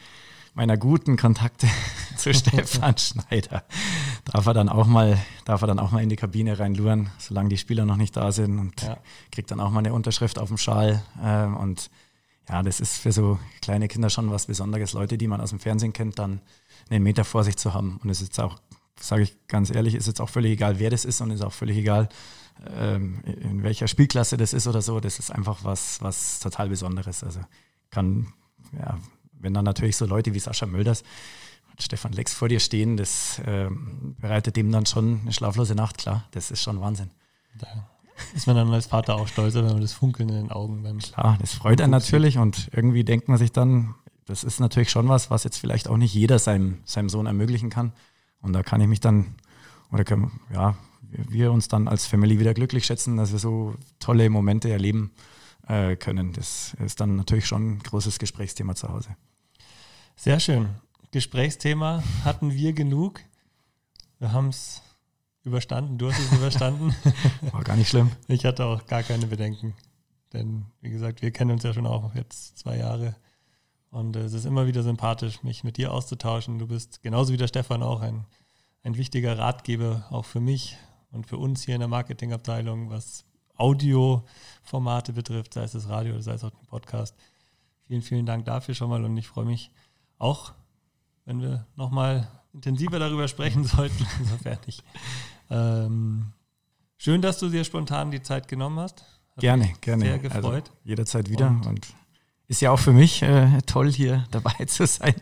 [0.54, 1.66] meiner guten Kontakte
[2.16, 3.64] zu Stefan Schneider
[4.24, 7.48] darf er dann auch mal, darf er dann auch mal in die Kabine reinluren, solange
[7.48, 8.98] die Spieler noch nicht da sind und ja.
[9.30, 11.02] kriegt dann auch mal eine Unterschrift auf dem Schal.
[11.22, 11.90] Ähm, und
[12.48, 14.92] ja, das ist für so kleine Kinder schon was Besonderes.
[14.92, 16.40] Leute, die man aus dem Fernsehen kennt, dann
[16.90, 17.98] einen Meter vor sich zu haben.
[18.02, 18.58] Und es ist jetzt auch,
[18.98, 21.52] sage ich ganz ehrlich, ist jetzt auch völlig egal, wer das ist und ist auch
[21.52, 22.08] völlig egal,
[22.76, 25.00] ähm, in welcher Spielklasse das ist oder so.
[25.00, 27.24] Das ist einfach was, was total Besonderes.
[27.24, 27.40] Also
[27.90, 28.32] kann,
[28.78, 28.98] ja,
[29.32, 31.02] wenn dann natürlich so Leute wie Sascha Mölders
[31.70, 35.98] und Stefan Lex vor dir stehen, das ähm, bereitet dem dann schon eine schlaflose Nacht,
[35.98, 36.28] klar.
[36.32, 37.10] Das ist schon Wahnsinn.
[37.58, 37.88] Da
[38.34, 40.98] ist man dann als Vater auch stolzer, wenn man das Funkeln in den Augen beim
[40.98, 43.94] Klar, das freut einen natürlich und irgendwie denkt man sich dann,
[44.26, 47.70] das ist natürlich schon was, was jetzt vielleicht auch nicht jeder seinem, seinem Sohn ermöglichen
[47.70, 47.92] kann.
[48.40, 49.34] Und da kann ich mich dann,
[49.90, 50.76] oder können, ja,
[51.10, 55.12] wir uns dann als Family wieder glücklich schätzen, dass wir so tolle Momente erleben
[55.68, 56.32] äh, können.
[56.32, 59.16] Das ist dann natürlich schon ein großes Gesprächsthema zu Hause.
[60.16, 60.68] Sehr schön.
[61.10, 63.20] Gesprächsthema hatten wir genug.
[64.18, 64.82] Wir haben es
[65.44, 65.98] überstanden.
[65.98, 66.94] Du hast es überstanden.
[67.52, 68.10] War gar nicht schlimm.
[68.28, 69.74] Ich hatte auch gar keine Bedenken.
[70.32, 73.14] Denn, wie gesagt, wir kennen uns ja schon auch jetzt zwei Jahre.
[73.92, 76.58] Und äh, es ist immer wieder sympathisch, mich mit dir auszutauschen.
[76.58, 78.24] Du bist genauso wie der Stefan auch ein,
[78.82, 80.78] ein wichtiger Ratgeber, auch für mich
[81.12, 86.22] und für uns hier in der Marketingabteilung, was Audioformate betrifft, sei es das Radio oder
[86.22, 87.14] sei es auch den Podcast.
[87.86, 89.70] Vielen, vielen Dank dafür schon mal und ich freue mich
[90.18, 90.54] auch,
[91.26, 94.82] wenn wir nochmal intensiver darüber sprechen sollten, insofern nicht.
[95.50, 96.32] Ähm,
[96.96, 99.04] schön, dass du dir spontan die Zeit genommen hast.
[99.36, 100.04] gerne, gerne.
[100.06, 100.44] Sehr gefreut.
[100.44, 101.94] Also jederzeit wieder und, und
[102.52, 105.14] ist ja auch für mich äh, toll, hier dabei zu sein,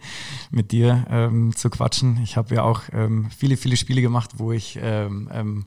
[0.50, 2.20] mit dir ähm, zu quatschen.
[2.24, 5.66] Ich habe ja auch ähm, viele, viele Spiele gemacht, wo ich ähm, ähm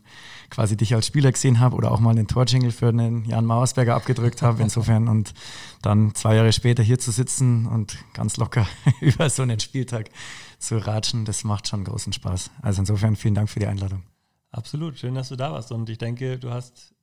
[0.49, 3.95] quasi dich als Spieler gesehen habe oder auch mal einen Torjingle für einen Jan Mauersberger
[3.95, 4.61] abgedrückt habe.
[4.61, 5.33] Insofern und
[5.81, 8.67] dann zwei Jahre später hier zu sitzen und ganz locker
[9.01, 10.11] über so einen Spieltag
[10.59, 12.51] zu ratschen, das macht schon großen Spaß.
[12.61, 14.03] Also insofern vielen Dank für die Einladung.
[14.51, 15.71] Absolut, schön, dass du da warst.
[15.71, 16.93] Und ich denke, du hast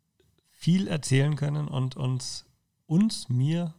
[0.53, 2.45] viel erzählen können und uns,
[2.87, 3.75] uns, mir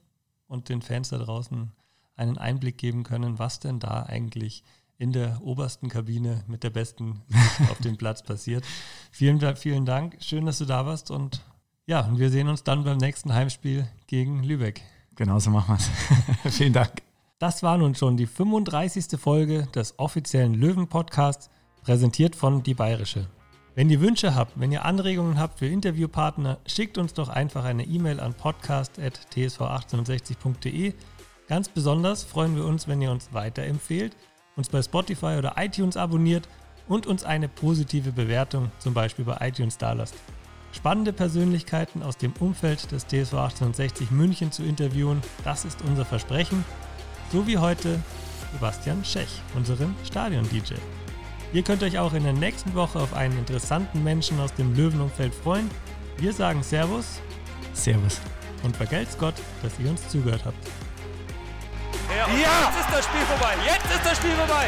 [0.52, 1.72] und den Fans da draußen
[2.16, 4.64] einen Einblick geben können, was denn da eigentlich
[4.98, 7.22] in der obersten Kabine mit der besten
[7.72, 8.66] auf dem Platz passiert.
[9.12, 10.18] Vielen, vielen Dank.
[10.20, 11.42] Schön, dass du da warst und
[11.88, 14.82] ja, wir sehen uns dann beim nächsten Heimspiel gegen Lübeck.
[15.16, 16.56] Genauso machen wir es.
[16.58, 17.02] vielen Dank.
[17.40, 19.20] Das war nun schon die 35.
[19.20, 21.50] Folge des offiziellen Löwen-Podcasts,
[21.82, 23.28] präsentiert von Die Bayerische.
[23.74, 27.86] Wenn ihr Wünsche habt, wenn ihr Anregungen habt für Interviewpartner, schickt uns doch einfach eine
[27.86, 30.94] E-Mail an podcast.tsv1860.de.
[31.48, 34.18] Ganz besonders freuen wir uns, wenn ihr uns weiterempfehlt,
[34.58, 36.50] uns bei Spotify oder iTunes abonniert
[36.90, 40.16] und uns eine positive Bewertung, zum Beispiel bei iTunes, dalasst.
[40.74, 46.66] Spannende Persönlichkeiten aus dem Umfeld des TSV 1860 München zu interviewen, das ist unser Versprechen.
[47.32, 48.02] So wie heute
[48.52, 50.74] Sebastian Schech, unseren Stadion-DJ.
[51.54, 55.36] Ihr könnt euch auch in der nächsten Woche auf einen interessanten Menschen aus dem Löwenumfeld
[55.36, 55.70] freuen.
[56.18, 57.20] Wir sagen Servus.
[57.74, 58.22] Servus.
[58.64, 60.56] Und vergelt's Gott, dass ihr uns zugehört habt.
[62.10, 63.54] Ja, ja, jetzt ist das Spiel vorbei.
[63.66, 64.68] Jetzt ist das Spiel vorbei.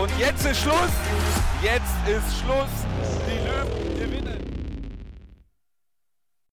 [0.00, 0.92] Und jetzt ist Schluss.
[1.62, 2.70] Jetzt ist Schluss.
[3.26, 4.21] Die Löwen gewinnen.